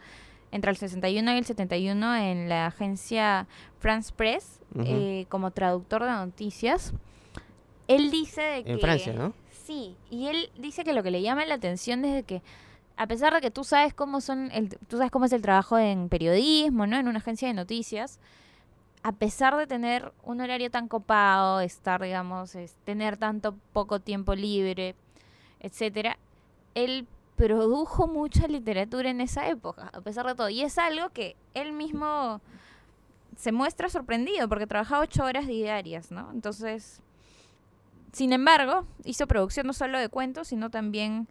entre 0.53 0.71
el 0.71 0.77
61 0.77 1.33
y 1.33 1.39
el 1.39 1.45
71 1.45 2.17
en 2.17 2.49
la 2.49 2.67
agencia 2.67 3.47
France 3.79 4.13
Press 4.15 4.61
eh, 4.85 5.27
como 5.29 5.51
traductor 5.51 6.03
de 6.05 6.11
noticias. 6.11 6.93
Él 7.89 8.11
dice 8.11 8.41
de 8.43 8.65
que... 8.65 8.73
En 8.73 8.81
Francia, 8.81 9.13
¿no? 9.13 9.33
Sí, 9.51 9.97
y 10.11 10.27
él 10.29 10.51
dice 10.59 10.85
que 10.85 10.93
lo 10.93 11.03
que 11.03 11.11
le 11.11 11.23
llama 11.23 11.45
la 11.45 11.55
atención 11.55 12.05
es 12.05 12.15
de 12.15 12.23
que 12.25 12.43
a 12.97 13.07
pesar 13.07 13.33
de 13.33 13.41
que 13.41 13.51
tú 13.51 13.65
sabes 13.65 13.95
cómo 13.95 14.21
son 14.21 14.51
el, 14.53 14.69
tú 14.89 14.97
sabes 14.99 15.11
cómo 15.11 15.25
es 15.25 15.33
el 15.33 15.41
trabajo 15.43 15.79
en 15.79 16.09
periodismo, 16.09 16.87
¿no? 16.87 16.97
En 16.99 17.09
una 17.09 17.19
agencia 17.19 17.49
de 17.49 17.55
noticias, 17.55 18.19
a 19.03 19.13
pesar 19.13 19.57
de 19.57 19.67
tener 19.67 20.13
un 20.23 20.41
horario 20.43 20.71
tan 20.71 20.87
copado, 20.87 21.61
estar, 21.61 22.03
digamos, 22.03 22.55
es- 22.55 22.75
tener 22.85 23.17
tanto 23.17 23.55
poco 23.73 24.01
tiempo 24.01 24.35
libre, 24.35 24.95
etcétera, 25.61 26.19
él 26.75 27.07
produjo 27.41 28.07
mucha 28.07 28.47
literatura 28.49 29.09
en 29.09 29.23
esa 29.23 29.49
época, 29.49 29.91
a 29.95 30.03
pesar 30.03 30.27
de 30.27 30.35
todo. 30.35 30.51
Y 30.51 30.61
es 30.61 30.77
algo 30.77 31.09
que 31.09 31.37
él 31.55 31.73
mismo 31.73 32.43
se 33.35 33.51
muestra 33.51 33.89
sorprendido 33.89 34.47
porque 34.47 34.67
trabajaba 34.67 35.05
ocho 35.05 35.25
horas 35.25 35.47
diarias, 35.47 36.11
¿no? 36.11 36.31
Entonces, 36.33 37.01
sin 38.13 38.35
embargo, 38.35 38.85
hizo 39.05 39.27
producción 39.27 39.67
no 39.67 39.73
solo 39.73 39.99
de 39.99 40.11
cuentos, 40.11 40.49
sino 40.49 40.69
también 40.69 41.29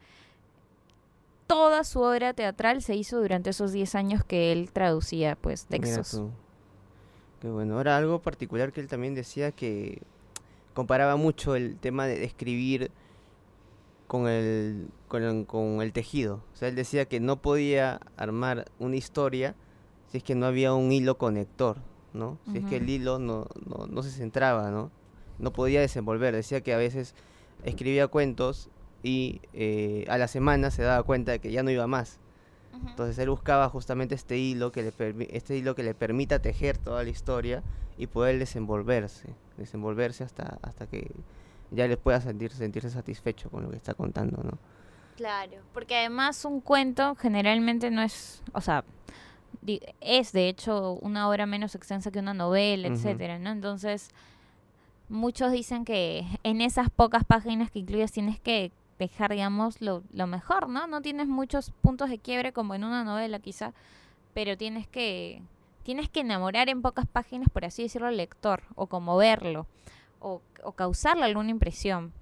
toda 1.46 1.84
su 1.84 2.02
obra 2.02 2.34
teatral 2.34 2.82
se 2.82 2.96
hizo 2.96 3.22
durante 3.22 3.52
esos 3.52 3.72
10 3.72 3.94
años 3.94 4.24
que 4.24 4.52
él 4.52 4.72
traducía, 4.72 5.36
pues, 5.36 5.68
textos. 5.68 6.24
Qué 7.40 7.50
bueno. 7.50 7.76
Ahora 7.76 7.98
algo 7.98 8.20
particular 8.20 8.72
que 8.72 8.82
él 8.82 8.88
también 8.88 9.14
decía 9.14 9.52
que 9.52 10.02
comparaba 10.74 11.18
mucho 11.18 11.56
el 11.56 11.78
tema 11.78 12.08
de 12.08 12.24
escribir 12.24 12.90
con 14.10 14.28
el, 14.28 14.88
con 15.08 15.22
el, 15.22 15.46
con 15.46 15.84
el 15.84 15.94
tejido. 15.94 16.42
O 16.52 16.56
sea, 16.56 16.68
él 16.68 16.76
decía 16.76 17.06
que 17.06 17.20
no 17.20 17.44
podía 17.44 18.02
armar 18.18 18.66
una 18.80 18.96
historia 18.96 19.56
si 20.12 20.18
es 20.18 20.24
que 20.24 20.34
no 20.34 20.48
había 20.48 20.74
un 20.74 20.92
hilo 20.92 21.20
conector, 21.20 21.78
¿no? 22.14 22.40
Si 22.52 22.58
es 22.58 22.66
que 22.66 22.78
el 22.78 22.90
hilo 22.90 23.20
no, 23.20 23.46
no, 23.68 23.86
no 23.86 24.02
se 24.02 24.10
centraba, 24.10 24.72
¿no? 24.72 24.90
No 25.38 25.54
podía 25.54 25.80
desenvolver. 25.80 26.34
Decía 26.34 26.62
que 26.62 26.74
a 26.74 26.78
veces 26.78 27.14
escribía 27.64 28.08
cuentos 28.08 28.72
y 29.04 29.42
eh, 29.54 30.06
a 30.10 30.18
la 30.18 30.28
semana 30.28 30.72
se 30.72 30.82
daba 30.82 31.04
cuenta 31.04 31.34
de 31.34 31.38
que 31.40 31.52
ya 31.52 31.62
no 31.62 31.70
iba 31.70 31.86
más. 31.86 32.20
Entonces 32.88 33.20
él 33.20 33.30
buscaba 33.30 33.70
justamente 33.70 34.16
este 34.16 34.40
hilo 34.40 34.72
que 34.72 34.82
le 34.82 35.28
este 35.36 35.56
hilo 35.56 35.76
que 35.76 35.84
le 35.84 35.94
permita 35.94 36.40
tejer 36.40 36.80
toda 36.80 37.04
la 37.04 37.10
historia 37.10 37.62
y 37.98 38.08
poder 38.08 38.40
desenvolverse, 38.40 39.36
desenvolverse 39.58 40.24
hasta 40.24 40.58
hasta 40.64 40.88
que 40.88 41.12
ya 41.72 41.88
le 41.88 41.98
pueda 41.98 42.22
sentir 42.22 42.52
sentirse 42.52 42.90
satisfecho 42.90 43.50
con 43.50 43.64
lo 43.64 43.70
que 43.70 43.78
está 43.78 43.94
contando, 43.94 44.42
¿no? 44.44 44.58
Claro, 45.16 45.58
porque 45.74 45.98
además 45.98 46.46
un 46.46 46.62
cuento 46.62 47.16
generalmente 47.16 47.92
no 47.92 48.02
es, 48.02 48.42
o 48.54 48.62
sea, 48.62 48.86
es 50.00 50.32
de 50.32 50.48
hecho 50.48 50.94
una 51.02 51.28
obra 51.28 51.46
menos 51.46 51.76
extensa 51.76 52.12
que 52.12 52.20
una 52.20 52.34
novela, 52.34 52.88
etcétera, 52.88 53.38
¿no? 53.38 53.52
Entonces, 53.52 54.10
muchos 55.10 55.52
dicen 55.52 55.84
que 55.84 56.26
en 56.44 56.62
esas 56.62 56.90
pocas 56.90 57.26
páginas 57.26 57.70
que 57.70 57.80
incluyes 57.80 58.12
tienes 58.12 58.40
que 58.40 58.72
dejar, 58.98 59.32
digamos, 59.32 59.82
lo, 59.82 60.04
lo 60.14 60.28
mejor, 60.28 60.70
¿no? 60.70 60.88
No 60.88 61.02
tienes 61.02 61.28
muchos 61.28 61.72
puntos 61.82 62.10
de 62.10 62.20
quiebre 62.20 62.54
como 62.54 62.76
en 62.76 62.84
una 62.84 63.04
novela 63.04 63.40
quizá, 63.40 63.74
pero 64.34 64.58
tienes 64.58 64.88
que 64.88 65.42
tienes 65.84 66.10
que 66.10 66.20
enamorar 66.20 66.70
en 66.70 66.82
pocas 66.82 67.08
páginas, 67.08 67.50
por 67.50 67.66
así 67.66 67.84
decirlo, 67.84 68.08
al 68.08 68.18
lector, 68.18 68.62
o 68.76 68.88
conmoverlo, 68.88 69.66
o, 70.20 70.42
o 70.64 70.72
causarle 70.74 71.26
alguna 71.26 71.50
impresión. 71.50 72.14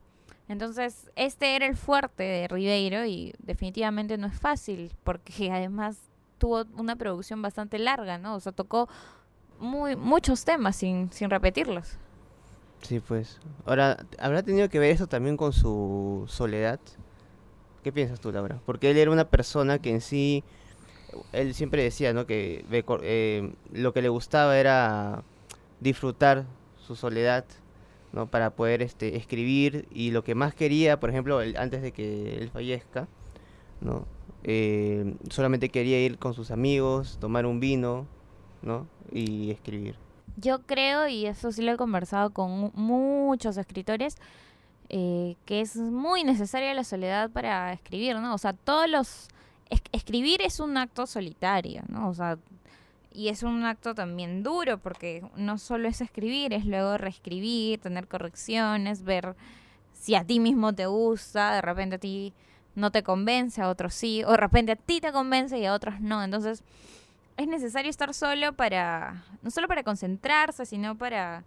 Entonces, 0.48 1.12
este 1.16 1.56
era 1.56 1.66
el 1.66 1.76
fuerte 1.76 2.24
de 2.24 2.48
Ribeiro 2.48 3.06
y 3.06 3.34
definitivamente 3.40 4.18
no 4.18 4.28
es 4.28 4.40
fácil, 4.40 4.92
porque 5.04 5.52
además 5.52 5.98
tuvo 6.38 6.66
una 6.78 6.96
producción 6.96 7.42
bastante 7.42 7.80
larga, 7.80 8.18
¿no? 8.18 8.36
O 8.36 8.40
sea, 8.40 8.52
tocó 8.52 8.88
muy, 9.60 9.96
muchos 9.96 10.46
temas 10.46 10.76
sin, 10.76 11.12
sin 11.12 11.30
repetirlos. 11.30 11.98
Sí, 12.82 13.00
pues. 13.00 13.40
Ahora, 13.66 14.06
¿habrá 14.20 14.44
tenido 14.44 14.70
que 14.70 14.80
ver 14.80 14.92
eso 14.92 15.08
también 15.08 15.36
con 15.36 15.52
su 15.52 16.26
soledad? 16.28 16.80
¿Qué 17.84 17.92
piensas 17.92 18.20
tú, 18.20 18.32
Laura? 18.32 18.60
Porque 18.66 18.92
él 18.92 18.98
era 18.98 19.12
una 19.12 19.30
persona 19.30 19.80
que 19.80 19.90
en 19.92 20.02
sí, 20.02 20.44
él 21.32 21.54
siempre 21.54 21.84
decía, 21.84 22.14
¿no? 22.14 22.28
Que 22.28 22.66
eh, 22.70 23.54
lo 23.72 23.94
que 23.94 24.02
le 24.02 24.10
gustaba 24.10 24.58
era 24.58 25.24
disfrutar 25.80 26.46
su 26.86 26.96
soledad, 26.96 27.46
¿no? 28.18 28.26
Para 28.28 28.50
poder 28.50 28.82
este, 28.82 29.16
escribir 29.16 29.88
y 29.92 30.10
lo 30.12 30.24
que 30.24 30.34
más 30.34 30.56
quería, 30.56 31.00
por 31.00 31.12
ejemplo, 31.12 31.40
él- 31.42 31.56
antes 31.58 31.82
de 31.84 31.92
que 31.92 32.36
él 32.38 32.50
fallezca, 32.50 33.08
¿no? 33.80 34.06
Eh, 34.44 35.16
solamente 35.30 35.70
quería 35.70 36.04
ir 36.04 36.18
con 36.18 36.34
sus 36.34 36.50
amigos, 36.50 37.18
tomar 37.22 37.46
un 37.46 37.60
vino, 37.60 38.08
¿no? 38.64 38.88
Y 39.12 39.52
escribir. 39.52 39.96
Yo 40.36 40.64
creo, 40.64 41.08
y 41.08 41.28
eso 41.28 41.52
sí 41.52 41.62
lo 41.62 41.72
he 41.74 41.78
conversado 41.78 42.32
con 42.32 42.52
mu- 42.60 42.72
muchos 42.74 43.56
escritores, 43.58 44.16
eh, 44.90 45.36
que 45.46 45.62
es 45.62 45.76
muy 45.76 46.24
necesaria 46.24 46.74
la 46.74 46.84
soledad 46.84 47.30
para 47.30 47.72
escribir, 47.74 48.16
¿no? 48.16 48.34
O 48.34 48.38
sea, 48.40 48.54
todos 48.54 48.90
los... 48.90 49.28
es- 49.70 49.82
escribir 49.92 50.42
es 50.42 50.60
un 50.60 50.76
acto 50.78 51.06
solitario, 51.06 51.84
¿no? 51.88 52.10
O 52.10 52.14
sea, 52.16 52.38
y 53.12 53.30
es 53.30 53.44
un 53.44 53.64
acto 53.66 53.96
también 53.96 54.44
duro 54.44 54.78
porque 54.78 55.24
no 55.36 55.58
solo 55.58 55.88
es 55.88 56.02
escribir, 56.02 56.54
es 56.54 56.66
luego 56.66 56.98
reescribir, 56.98 57.80
tener 57.80 58.08
correcciones, 58.08 59.04
ver 59.04 59.36
si 59.94 60.16
a 60.16 60.24
ti 60.24 60.40
mismo 60.40 60.74
te 60.74 60.86
gusta, 60.86 61.54
de 61.54 61.62
repente 61.62 61.96
a 61.96 62.00
ti 62.00 62.34
no 62.76 62.92
te 62.92 63.04
convence, 63.04 63.62
a 63.62 63.70
otros 63.70 63.94
sí, 63.94 64.24
o 64.24 64.32
de 64.32 64.38
repente 64.38 64.74
a 64.74 64.76
ti 64.76 65.02
te 65.02 65.12
convence 65.12 65.58
y 65.58 65.66
a 65.66 65.74
otros 65.74 66.00
no. 66.00 66.24
Entonces, 66.24 66.64
es 67.38 67.48
necesario 67.48 67.90
estar 67.90 68.14
solo 68.14 68.54
para, 68.54 69.24
no 69.42 69.52
solo 69.52 69.68
para 69.68 69.84
concentrarse, 69.84 70.66
sino 70.66 70.96
para, 70.98 71.44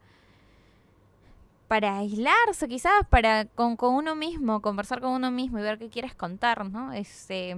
para 1.69 1.99
aislarse 1.99 2.69
quizás, 2.69 3.07
para 3.09 3.45
con, 3.45 3.77
con 3.77 3.95
uno 3.95 4.17
mismo, 4.17 4.61
conversar 4.61 5.01
con 5.01 5.13
uno 5.13 5.31
mismo 5.31 5.59
y 5.59 5.63
ver 5.63 5.79
qué 5.79 5.89
quieres 5.89 6.15
contar, 6.15 6.69
¿no? 6.69 6.93
Este, 6.93 7.57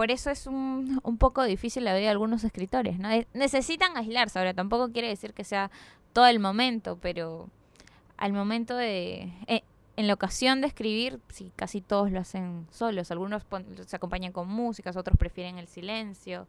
por 0.00 0.10
eso 0.10 0.30
es 0.30 0.46
un, 0.46 0.98
un 1.02 1.18
poco 1.18 1.44
difícil 1.44 1.84
la 1.84 1.92
vida 1.92 2.04
de 2.04 2.08
algunos 2.08 2.42
escritores, 2.42 2.98
¿no? 2.98 3.10
Necesitan 3.34 3.98
aislarse, 3.98 4.38
ahora 4.38 4.54
tampoco 4.54 4.90
quiere 4.92 5.08
decir 5.08 5.34
que 5.34 5.44
sea 5.44 5.70
todo 6.14 6.26
el 6.26 6.40
momento, 6.40 6.96
pero 7.02 7.50
al 8.16 8.32
momento 8.32 8.76
de... 8.76 9.30
eh, 9.46 9.62
en 9.98 10.06
la 10.06 10.14
ocasión 10.14 10.62
de 10.62 10.68
escribir, 10.68 11.20
sí, 11.28 11.52
casi 11.54 11.82
todos 11.82 12.10
lo 12.10 12.18
hacen 12.18 12.66
solos. 12.70 13.10
Algunos 13.10 13.42
se 13.84 13.94
acompañan 13.94 14.32
con 14.32 14.48
músicas, 14.48 14.96
otros 14.96 15.18
prefieren 15.18 15.58
el 15.58 15.68
silencio. 15.68 16.46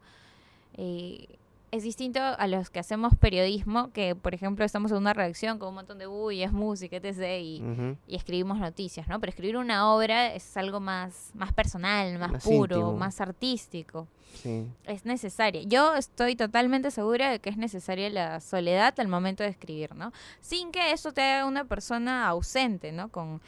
Eh, 0.78 1.26
es 1.72 1.82
distinto 1.82 2.20
a 2.20 2.46
los 2.48 2.68
que 2.68 2.78
hacemos 2.80 3.16
periodismo, 3.16 3.90
que 3.92 4.14
por 4.14 4.34
ejemplo 4.34 4.62
estamos 4.64 4.90
en 4.92 4.98
una 4.98 5.14
redacción 5.14 5.58
con 5.58 5.70
un 5.70 5.76
montón 5.76 5.98
de 5.98 6.04
bullas, 6.06 6.52
música, 6.52 6.96
etc. 6.98 7.40
Y, 7.42 7.62
y 8.06 8.14
escribimos 8.14 8.58
noticias, 8.58 9.08
¿no? 9.08 9.18
Pero 9.18 9.30
escribir 9.30 9.56
una 9.56 9.90
obra 9.90 10.34
es 10.34 10.54
algo 10.58 10.80
más, 10.80 11.30
más 11.34 11.54
personal, 11.54 12.18
más, 12.18 12.30
Más 12.32 12.44
puro, 12.44 12.76
íntimo. 12.76 12.96
más 12.98 13.22
artístico. 13.22 14.06
Sí. 14.34 14.66
Es 14.84 15.06
necesaria. 15.06 15.62
Yo 15.62 15.94
estoy 15.94 16.36
totalmente 16.36 16.90
segura 16.90 17.30
de 17.30 17.38
que 17.38 17.48
es 17.48 17.56
necesaria 17.56 18.10
la 18.10 18.40
soledad 18.40 18.92
al 19.00 19.08
momento 19.08 19.42
de 19.42 19.48
escribir, 19.48 19.94
¿no? 19.94 20.12
Sin 20.42 20.72
que 20.72 20.92
eso 20.92 21.12
te 21.12 21.22
haga 21.22 21.46
una 21.46 21.64
persona 21.64 22.28
ausente, 22.28 22.92
¿no? 22.92 23.08
Con, 23.08 23.40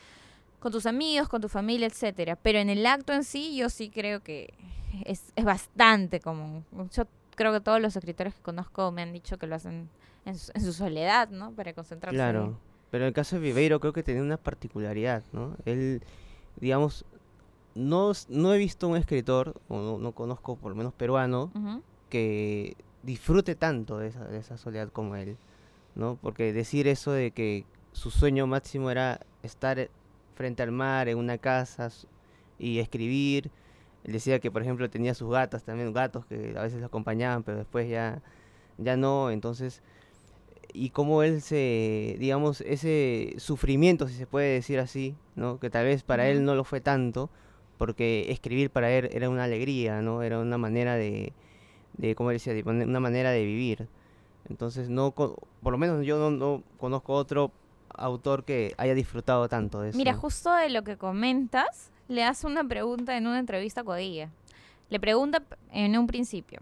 con 0.60 0.72
tus 0.72 0.86
amigos, 0.86 1.28
con 1.28 1.42
tu 1.42 1.50
familia, 1.50 1.86
etcétera. 1.86 2.36
Pero 2.36 2.58
en 2.58 2.70
el 2.70 2.86
acto 2.86 3.12
en 3.12 3.22
sí, 3.22 3.54
yo 3.54 3.68
sí 3.68 3.90
creo 3.90 4.22
que 4.22 4.54
es, 5.04 5.24
es 5.36 5.44
bastante 5.44 6.20
común. 6.20 6.64
Yo 6.90 7.04
creo 7.34 7.52
que 7.52 7.60
todos 7.60 7.80
los 7.80 7.96
escritores 7.96 8.34
que 8.34 8.42
conozco 8.42 8.90
me 8.92 9.02
han 9.02 9.12
dicho 9.12 9.38
que 9.38 9.46
lo 9.46 9.54
hacen 9.54 9.88
en 10.24 10.38
su, 10.38 10.50
en 10.54 10.62
su 10.62 10.72
soledad, 10.72 11.28
¿no? 11.30 11.52
Para 11.52 11.72
concentrarse. 11.72 12.16
Claro, 12.16 12.58
pero 12.90 13.04
en 13.04 13.08
el 13.08 13.14
caso 13.14 13.36
de 13.36 13.42
Viveiro 13.42 13.80
creo 13.80 13.92
que 13.92 14.02
tenía 14.02 14.22
una 14.22 14.36
particularidad, 14.36 15.22
¿no? 15.32 15.56
Él, 15.64 16.02
digamos, 16.60 17.04
no, 17.74 18.12
no 18.28 18.54
he 18.54 18.58
visto 18.58 18.88
un 18.88 18.96
escritor, 18.96 19.60
o 19.68 19.78
no, 19.78 19.98
no 19.98 20.12
conozco 20.12 20.56
por 20.56 20.70
lo 20.70 20.76
menos 20.76 20.92
peruano, 20.92 21.50
que 22.08 22.76
disfrute 23.02 23.54
tanto 23.54 23.98
de 23.98 24.08
esa, 24.08 24.24
de 24.26 24.38
esa 24.38 24.56
soledad 24.56 24.88
como 24.90 25.16
él, 25.16 25.36
¿no? 25.94 26.18
Porque 26.22 26.52
decir 26.52 26.86
eso 26.86 27.12
de 27.12 27.32
que 27.32 27.64
su 27.92 28.10
sueño 28.10 28.46
máximo 28.46 28.90
era 28.90 29.20
estar 29.42 29.90
frente 30.34 30.62
al 30.62 30.72
mar, 30.72 31.08
en 31.08 31.18
una 31.18 31.38
casa, 31.38 31.90
y 32.58 32.78
escribir. 32.78 33.50
Él 34.04 34.12
decía 34.12 34.38
que, 34.38 34.50
por 34.50 34.62
ejemplo, 34.62 34.88
tenía 34.90 35.14
sus 35.14 35.30
gatas 35.30 35.64
también, 35.64 35.92
gatos 35.92 36.26
que 36.26 36.54
a 36.56 36.62
veces 36.62 36.80
lo 36.80 36.87
acompañaban, 36.87 37.42
pero 37.42 37.58
después 37.58 37.88
ya, 37.88 38.23
ya 38.78 38.96
no. 38.96 39.30
Entonces, 39.30 39.82
y 40.73 40.90
cómo 40.90 41.23
él 41.23 41.40
se, 41.40 42.16
digamos, 42.18 42.61
ese 42.62 43.34
sufrimiento, 43.38 44.08
si 44.08 44.14
se 44.14 44.26
puede 44.26 44.54
decir 44.54 44.78
así, 44.78 45.16
¿no? 45.37 45.58
Que 45.58 45.70
tal 45.70 45.87
vez 45.87 46.02
para 46.02 46.28
él 46.28 46.44
no 46.44 46.54
lo 46.54 46.64
fue 46.64 46.80
tanto, 46.80 47.30
porque 47.78 48.26
escribir 48.30 48.70
para 48.70 48.90
él 48.90 49.08
era 49.12 49.30
una 49.30 49.44
alegría, 49.44 50.02
¿no? 50.02 50.23
Era 50.23 50.38
una 50.38 50.58
manera 50.58 50.96
de, 50.96 51.32
de 51.96 52.14
¿cómo 52.14 52.30
decía? 52.30 52.52
De 52.52 52.62
una 52.62 53.00
manera 53.00 53.30
de 53.30 53.44
vivir. 53.44 53.88
Entonces, 54.49 54.90
no, 54.90 55.12
por 55.12 55.38
lo 55.62 55.78
menos 55.78 56.04
yo 56.04 56.18
no, 56.18 56.30
no 56.30 56.62
conozco 56.76 57.14
otro 57.14 57.52
autor 57.96 58.44
que 58.44 58.75
haya 58.76 58.94
disfrutado 58.94 59.49
tanto 59.49 59.80
de 59.80 59.90
eso. 59.90 59.99
Mira, 59.99 60.14
justo 60.14 60.52
de 60.52 60.68
lo 60.70 60.82
que 60.84 60.96
comentas, 60.96 61.90
le 62.08 62.25
hace 62.25 62.46
una 62.46 62.64
pregunta 62.64 63.16
en 63.16 63.26
una 63.26 63.38
entrevista 63.38 63.82
a 63.82 63.84
Codilla. 63.84 64.30
Le 64.90 65.00
pregunta 65.00 65.42
en 65.73 65.96
un 65.99 66.06
principio, 66.06 66.61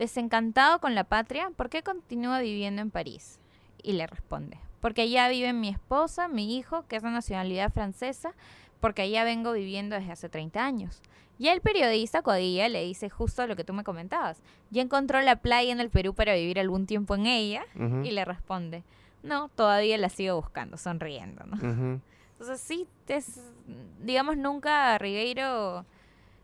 Desencantado 0.00 0.80
con 0.80 0.94
la 0.94 1.04
patria, 1.04 1.50
¿por 1.54 1.68
qué 1.68 1.82
continúa 1.82 2.40
viviendo 2.40 2.80
en 2.80 2.90
París? 2.90 3.38
Y 3.82 3.92
le 3.92 4.06
responde, 4.06 4.56
porque 4.80 5.02
allá 5.02 5.28
viven 5.28 5.60
mi 5.60 5.68
esposa, 5.68 6.26
mi 6.26 6.56
hijo, 6.56 6.86
que 6.88 6.96
es 6.96 7.02
de 7.02 7.10
nacionalidad 7.10 7.70
francesa, 7.70 8.32
porque 8.80 9.02
allá 9.02 9.24
vengo 9.24 9.52
viviendo 9.52 9.96
desde 9.96 10.12
hace 10.12 10.30
30 10.30 10.64
años. 10.64 11.02
Y 11.38 11.48
el 11.48 11.60
periodista 11.60 12.22
Codilla 12.22 12.70
le 12.70 12.82
dice 12.82 13.10
justo 13.10 13.46
lo 13.46 13.56
que 13.56 13.64
tú 13.64 13.74
me 13.74 13.84
comentabas. 13.84 14.40
Ya 14.70 14.80
encontró 14.80 15.20
la 15.20 15.36
playa 15.36 15.70
en 15.70 15.80
el 15.80 15.90
Perú 15.90 16.14
para 16.14 16.32
vivir 16.32 16.58
algún 16.58 16.86
tiempo 16.86 17.14
en 17.14 17.26
ella 17.26 17.66
y 18.02 18.10
le 18.10 18.24
responde, 18.24 18.84
no, 19.22 19.50
todavía 19.50 19.98
la 19.98 20.08
sigo 20.08 20.36
buscando, 20.36 20.78
sonriendo, 20.78 21.44
¿no? 21.44 22.00
Entonces 22.40 22.66
sí, 22.66 22.88
es, 23.06 23.38
digamos, 24.02 24.38
nunca 24.38 24.96
Ribeiro 24.96 25.84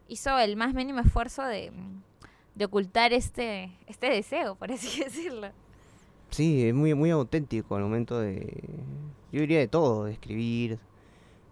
hizo 0.09 0.39
el 0.39 0.55
más 0.55 0.75
mínimo 0.75 1.01
esfuerzo 1.01 1.43
de, 1.43 1.73
de 2.55 2.65
ocultar 2.67 3.15
este, 3.15 3.73
este 3.87 4.11
deseo, 4.11 4.57
por 4.57 4.71
así 4.71 5.01
decirlo. 5.05 5.49
Sí, 6.29 6.69
es 6.69 6.75
muy, 6.75 6.93
muy 6.93 7.09
auténtico 7.09 7.77
al 7.77 7.83
momento 7.83 8.21
de, 8.21 8.63
yo 9.33 9.41
diría 9.41 9.59
de 9.59 9.69
todo, 9.69 10.05
de 10.05 10.13
escribir, 10.13 10.79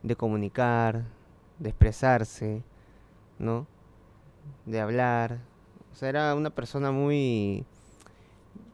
de 0.02 0.14
comunicar, 0.14 1.04
de 1.58 1.70
expresarse, 1.70 2.62
¿no? 3.38 3.66
De 4.66 4.78
hablar. 4.78 5.38
O 5.90 5.96
sea, 5.96 6.10
era 6.10 6.34
una 6.34 6.50
persona 6.50 6.92
muy 6.92 7.64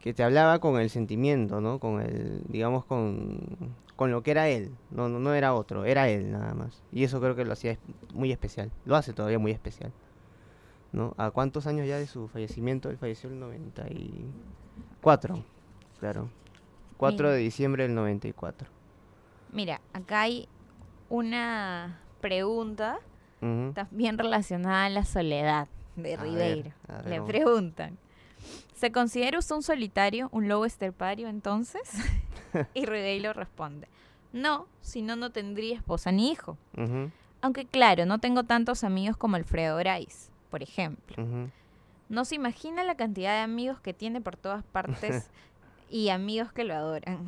que 0.00 0.14
te 0.14 0.24
hablaba 0.24 0.58
con 0.58 0.80
el 0.80 0.90
sentimiento, 0.90 1.60
¿no? 1.60 1.78
Con 1.78 2.00
el, 2.00 2.42
digamos, 2.48 2.84
con, 2.86 3.76
con 4.00 4.10
lo 4.10 4.22
que 4.22 4.30
era 4.30 4.48
él. 4.48 4.70
No, 4.90 5.10
no, 5.10 5.20
no 5.20 5.34
era 5.34 5.52
otro, 5.52 5.84
era 5.84 6.08
él 6.08 6.32
nada 6.32 6.54
más. 6.54 6.82
Y 6.90 7.04
eso 7.04 7.20
creo 7.20 7.36
que 7.36 7.44
lo 7.44 7.52
hacía 7.52 7.76
muy 8.14 8.32
especial. 8.32 8.70
Lo 8.86 8.96
hace 8.96 9.12
todavía 9.12 9.38
muy 9.38 9.52
especial. 9.52 9.92
¿No? 10.90 11.12
¿A 11.18 11.30
cuántos 11.30 11.66
años 11.66 11.86
ya 11.86 11.98
de 11.98 12.06
su 12.06 12.26
fallecimiento? 12.28 12.88
Él 12.88 12.96
falleció 12.96 13.28
el 13.28 13.38
94. 13.38 15.44
Claro. 15.98 16.30
4 16.96 17.16
Mira. 17.18 17.30
de 17.32 17.38
diciembre 17.42 17.82
del 17.82 17.94
94. 17.94 18.68
Mira, 19.52 19.82
acá 19.92 20.22
hay 20.22 20.48
una 21.10 22.00
pregunta 22.22 23.00
Ujú. 23.42 23.72
también 23.74 24.16
relacionada 24.16 24.86
a 24.86 24.88
la 24.88 25.04
soledad 25.04 25.68
de 25.96 26.14
A 26.14 26.22
Ribeiro. 26.22 26.70
ver, 26.88 27.06
Le 27.06 27.20
preguntan, 27.20 27.98
¿se 28.74 28.92
considera 28.92 29.38
usted 29.38 29.56
un 29.56 29.62
solitario, 29.62 30.28
un 30.32 30.48
lobo 30.48 30.64
estepario 30.66 31.28
entonces? 31.28 31.82
y 32.74 32.86
Ribeiro 32.86 33.32
responde, 33.32 33.88
no, 34.32 34.66
si 34.80 35.02
no, 35.02 35.16
no 35.16 35.30
tendría 35.30 35.76
esposa 35.76 36.12
ni 36.12 36.30
hijo. 36.30 36.56
Aunque 37.42 37.64
claro, 37.66 38.06
no 38.06 38.18
tengo 38.18 38.44
tantos 38.44 38.84
amigos 38.84 39.16
como 39.16 39.36
Alfredo 39.36 39.76
Bryce, 39.78 40.30
por 40.50 40.62
ejemplo. 40.62 41.16
No 42.08 42.24
se 42.24 42.34
imagina 42.34 42.82
la 42.84 42.96
cantidad 42.96 43.34
de 43.36 43.40
amigos 43.40 43.80
que 43.80 43.94
tiene 43.94 44.20
por 44.20 44.36
todas 44.36 44.64
partes 44.64 45.30
y 45.90 46.08
amigos 46.10 46.52
que 46.52 46.64
lo 46.64 46.74
adoran. 46.74 47.26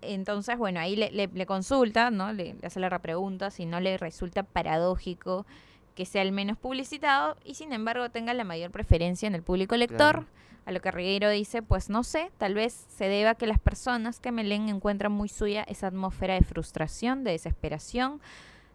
Entonces, 0.00 0.58
bueno, 0.58 0.80
ahí 0.80 0.96
le, 0.96 1.10
le- 1.12 1.28
le 1.28 1.46
consulta, 1.46 2.10
¿no? 2.10 2.32
Le, 2.32 2.54
le 2.54 2.66
hace 2.66 2.80
la 2.80 2.88
repregunta 2.88 3.50
si 3.50 3.66
no 3.66 3.78
le 3.80 3.96
resulta 3.98 4.42
paradójico 4.42 5.46
que 5.94 6.06
sea 6.06 6.22
el 6.22 6.32
menos 6.32 6.58
publicitado 6.58 7.36
y 7.44 7.54
sin 7.54 7.72
embargo 7.72 8.10
tenga 8.10 8.34
la 8.34 8.44
mayor 8.44 8.70
preferencia 8.70 9.26
en 9.26 9.34
el 9.34 9.42
público 9.42 9.76
lector. 9.76 10.14
Claro. 10.14 10.26
A 10.64 10.70
lo 10.70 10.80
que 10.80 10.92
Rigueiro 10.92 11.28
dice, 11.28 11.60
pues 11.60 11.90
no 11.90 12.04
sé, 12.04 12.30
tal 12.38 12.54
vez 12.54 12.86
se 12.88 13.06
deba 13.06 13.30
a 13.30 13.34
que 13.34 13.48
las 13.48 13.58
personas 13.58 14.20
que 14.20 14.30
me 14.30 14.44
leen 14.44 14.68
encuentran 14.68 15.10
muy 15.10 15.28
suya 15.28 15.64
esa 15.64 15.88
atmósfera 15.88 16.34
de 16.34 16.42
frustración, 16.42 17.24
de 17.24 17.32
desesperación, 17.32 18.20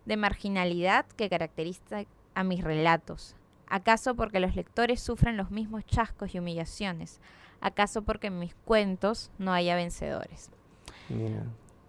de 0.06 0.18
marginalidad 0.18 1.06
que 1.06 1.30
caracteriza 1.30 2.04
a 2.36 2.44
mis 2.44 2.62
relatos. 2.62 3.36
¿Acaso 3.68 4.16
porque 4.16 4.40
los 4.40 4.56
lectores 4.56 5.02
sufren 5.02 5.38
los 5.38 5.50
mismos 5.50 5.86
chascos 5.86 6.36
y 6.36 6.40
humillaciones? 6.40 7.22
¿Acaso 7.62 8.02
porque 8.02 8.28
en 8.28 8.40
mis 8.40 8.54
cuentos 8.66 9.32
no 9.38 9.54
haya 9.54 9.76
vencedores? 9.76 10.50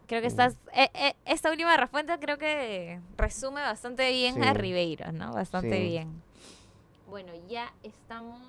Creo 0.08 0.22
que 0.22 0.26
estás, 0.26 0.56
eh, 0.74 0.88
eh, 0.94 1.12
esta 1.26 1.50
última 1.50 1.76
respuesta 1.76 2.18
creo 2.18 2.38
que 2.38 2.98
resume 3.18 3.60
bastante 3.60 4.10
bien 4.10 4.42
a. 4.42 4.54
Ribeiro, 4.54 5.12
¿no? 5.12 5.32
Bastante 5.34 5.78
Sí. 5.78 5.88
bien. 5.88 6.22
Bueno, 7.06 7.32
ya 7.50 7.70
estamos 7.82 8.40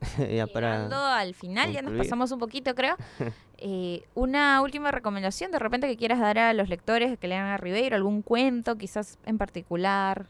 ya 0.32 0.46
para 0.46 0.76
llegando 0.76 0.96
al 0.96 1.34
final, 1.34 1.72
ya 1.72 1.82
nos 1.82 1.94
pasamos 1.94 2.30
un 2.30 2.38
poquito, 2.38 2.74
creo. 2.74 2.96
Eh, 3.64 4.02
una 4.16 4.60
última 4.60 4.90
recomendación, 4.90 5.52
de 5.52 5.60
repente 5.60 5.86
que 5.86 5.96
quieras 5.96 6.18
dar 6.18 6.36
a 6.36 6.52
los 6.52 6.68
lectores 6.68 7.16
que 7.16 7.28
lean 7.28 7.46
a 7.46 7.58
Ribeiro, 7.58 7.94
algún 7.94 8.20
cuento, 8.20 8.76
quizás 8.76 9.18
en 9.24 9.38
particular. 9.38 10.26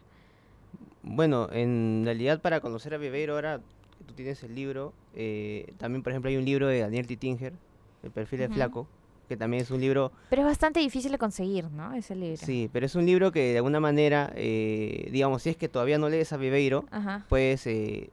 Bueno, 1.03 1.49
en 1.51 2.03
realidad 2.05 2.43
para 2.43 2.61
conocer 2.61 2.93
a 2.93 2.99
Bebeiro 2.99 3.33
ahora 3.33 3.61
que 3.97 4.05
tú 4.05 4.13
tienes 4.13 4.43
el 4.43 4.55
libro, 4.55 4.93
eh, 5.17 5.73
también 5.79 6.03
por 6.03 6.13
ejemplo 6.13 6.29
hay 6.29 6.37
un 6.37 6.45
libro 6.45 6.67
de 6.67 6.81
Daniel 6.81 7.07
Titinger, 7.07 7.55
El 8.03 8.11
perfil 8.11 8.43
Ujú. 8.43 8.53
flaco, 8.53 8.87
que 9.33 9.37
también 9.38 9.62
es 9.62 9.71
un 9.71 9.81
libro, 9.81 10.12
Pero 10.29 10.42
es 10.42 10.47
bastante 10.47 10.81
difícil 10.81 11.11
de 11.11 11.18
conseguir, 11.18 11.71
¿no? 11.71 11.95
Ese 11.95 12.14
libro. 12.14 12.37
sí, 12.37 12.68
pero 12.73 12.85
es 12.87 12.95
un 12.95 13.07
libro 13.07 13.33
que 13.33 13.53
de 13.53 13.57
alguna 13.57 13.81
manera, 13.81 14.31
eh, 14.37 15.09
digamos, 15.11 15.42
si 15.42 15.51
es 15.51 15.57
que 15.57 15.68
todavía 15.68 15.97
no 15.99 16.09
lees 16.11 16.33
a 16.33 16.37
Bebeiro, 16.37 16.85
Ajá. 16.90 17.25
puedes 17.29 17.66
eh, 17.66 18.11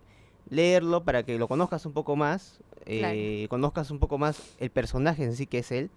leerlo 0.50 1.04
para 1.04 1.24
que 1.24 1.38
lo 1.38 1.48
conozcas 1.48 1.86
un 1.86 1.94
poco 1.94 2.16
más, 2.16 2.60
eh, 2.86 3.48
conozcas 3.50 3.92
un 3.92 4.00
poco 4.00 4.18
más 4.18 4.56
el 4.60 4.70
personaje 4.70 5.24
en 5.24 5.36
sí 5.36 5.46
que 5.46 5.60
es 5.60 5.72
él, 5.72 5.90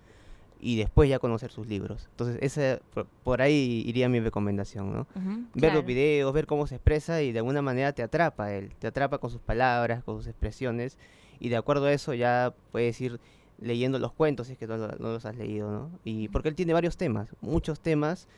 y 0.60 0.76
después 0.76 1.08
ya 1.10 1.18
conocer 1.18 1.50
sus 1.50 1.66
libros. 1.66 2.06
Entonces, 2.10 2.38
esa, 2.40 2.80
por, 2.94 3.06
por 3.24 3.42
ahí 3.42 3.82
iría 3.86 4.08
mi 4.08 4.20
recomendación, 4.20 4.92
¿no? 4.92 5.00
Ujú, 5.14 5.30
ver 5.54 5.72
los 5.72 5.82
claro. 5.82 5.82
videos, 5.82 6.32
ver 6.32 6.46
cómo 6.46 6.66
se 6.66 6.76
expresa 6.76 7.20
y 7.22 7.32
de 7.32 7.38
alguna 7.40 7.62
manera 7.62 7.92
te 7.92 8.02
atrapa 8.02 8.52
él, 8.54 8.72
te 8.78 8.86
atrapa 8.86 9.18
con 9.18 9.30
sus 9.30 9.40
palabras, 9.40 10.04
con 10.04 10.16
sus 10.18 10.26
expresiones 10.28 10.98
y 11.40 11.48
de 11.48 11.56
acuerdo 11.56 11.86
a 11.86 11.92
eso 11.92 12.14
ya 12.14 12.54
puedes 12.70 13.00
ir 13.00 13.18
leyendo 13.62 13.98
los 13.98 14.12
cuentos 14.12 14.46
si 14.46 14.54
es 14.54 14.58
que 14.58 14.66
no, 14.66 14.76
no 14.76 15.12
los 15.12 15.24
has 15.24 15.36
leído, 15.36 15.70
¿no? 15.70 15.90
Y 16.04 16.28
porque 16.28 16.48
él 16.48 16.54
tiene 16.54 16.72
varios 16.72 16.96
temas, 16.96 17.28
muchos 17.40 17.80
temas 17.80 18.28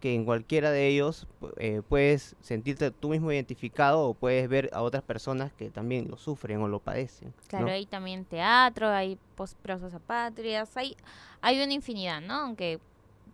que 0.00 0.14
en 0.14 0.24
cualquiera 0.24 0.70
de 0.70 0.86
ellos 0.86 1.26
eh, 1.56 1.82
puedes 1.88 2.36
sentirte 2.40 2.90
tú 2.90 3.08
mismo 3.08 3.32
identificado 3.32 4.02
o 4.02 4.14
puedes 4.14 4.48
ver 4.48 4.70
a 4.72 4.82
otras 4.82 5.02
personas 5.02 5.52
que 5.52 5.70
también 5.70 6.08
lo 6.08 6.16
sufren 6.16 6.60
o 6.62 6.68
lo 6.68 6.78
padecen. 6.78 7.34
Claro, 7.48 7.66
¿no? 7.66 7.72
hay 7.72 7.86
también 7.86 8.24
teatro, 8.24 8.88
hay 8.88 9.18
postprosas 9.34 9.94
apatrias, 9.94 10.76
hay, 10.76 10.96
hay 11.40 11.60
una 11.60 11.72
infinidad, 11.72 12.20
¿no? 12.20 12.34
Aunque 12.34 12.78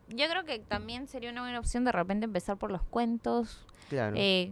yo 0.08 0.26
creo 0.28 0.44
que 0.44 0.58
también 0.58 1.06
sería 1.06 1.30
una 1.30 1.42
buena 1.42 1.58
opción 1.58 1.84
de 1.84 1.92
repente 1.92 2.24
empezar 2.24 2.56
por 2.56 2.70
los 2.70 2.82
cuentos. 2.82 3.66
Claro. 3.90 4.16
Eh, 4.18 4.50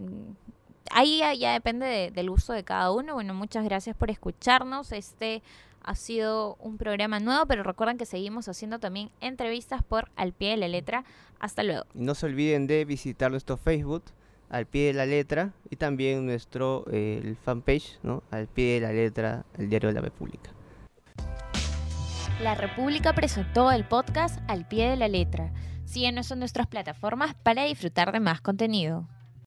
ahí 0.93 1.19
ya, 1.19 1.35
ya 1.35 1.53
depende 1.53 1.87
de- 1.87 2.11
del 2.11 2.31
uso 2.31 2.53
de 2.53 2.65
cada 2.65 2.91
uno. 2.93 3.15
Bueno, 3.15 3.35
muchas 3.35 3.65
gracias 3.65 3.97
por 3.97 4.11
escucharnos. 4.11 4.93
Este 4.93 5.43
ha 5.83 5.95
sido 5.97 6.57
un 6.61 6.79
programa 6.79 7.19
nuevo, 7.21 7.47
pero 7.47 7.63
recuerden 7.63 7.99
que 7.99 8.07
seguimos 8.07 8.49
haciendo 8.49 8.79
también 8.79 9.11
entrevistas 9.21 9.83
por 9.83 10.11
Al 10.17 10.33
Pie 10.33 10.51
de 10.51 10.57
la 10.59 10.69
Letra. 10.69 11.05
Hasta 11.41 11.63
luego. 11.65 11.85
Y 11.95 11.99
no 12.05 12.15
se 12.15 12.27
olviden 12.27 12.67
de 12.69 12.85
visitar 12.85 13.31
nuestro 13.33 13.57
Facebook 13.57 14.05
al 14.49 14.67
pie 14.67 14.89
de 14.89 14.93
la 14.93 15.07
letra 15.07 15.51
y 15.71 15.77
también 15.77 16.27
nuestro 16.27 16.85
eh, 16.93 17.21
el 17.25 17.37
fanpage, 17.37 17.99
¿no? 18.03 18.23
Al 18.31 18.47
pie 18.47 18.75
de 18.75 18.81
la 18.87 18.93
letra, 18.93 19.45
el 19.59 19.71
diario 19.71 19.89
de 19.89 19.95
la 19.95 20.03
República. 20.03 20.51
La 22.41 22.55
República 22.55 23.13
presentó 23.15 23.71
el 23.73 23.85
podcast 23.85 24.39
Al 24.49 24.67
Pie 24.69 24.91
de 24.91 24.97
la 24.97 25.09
Letra. 25.09 25.53
Síguenos 25.85 26.31
en 26.31 26.39
nuestras 26.41 26.67
plataformas 26.67 27.35
para 27.43 27.65
disfrutar 27.65 28.13
de 28.13 28.21
más 28.21 28.41
contenido. 28.41 29.07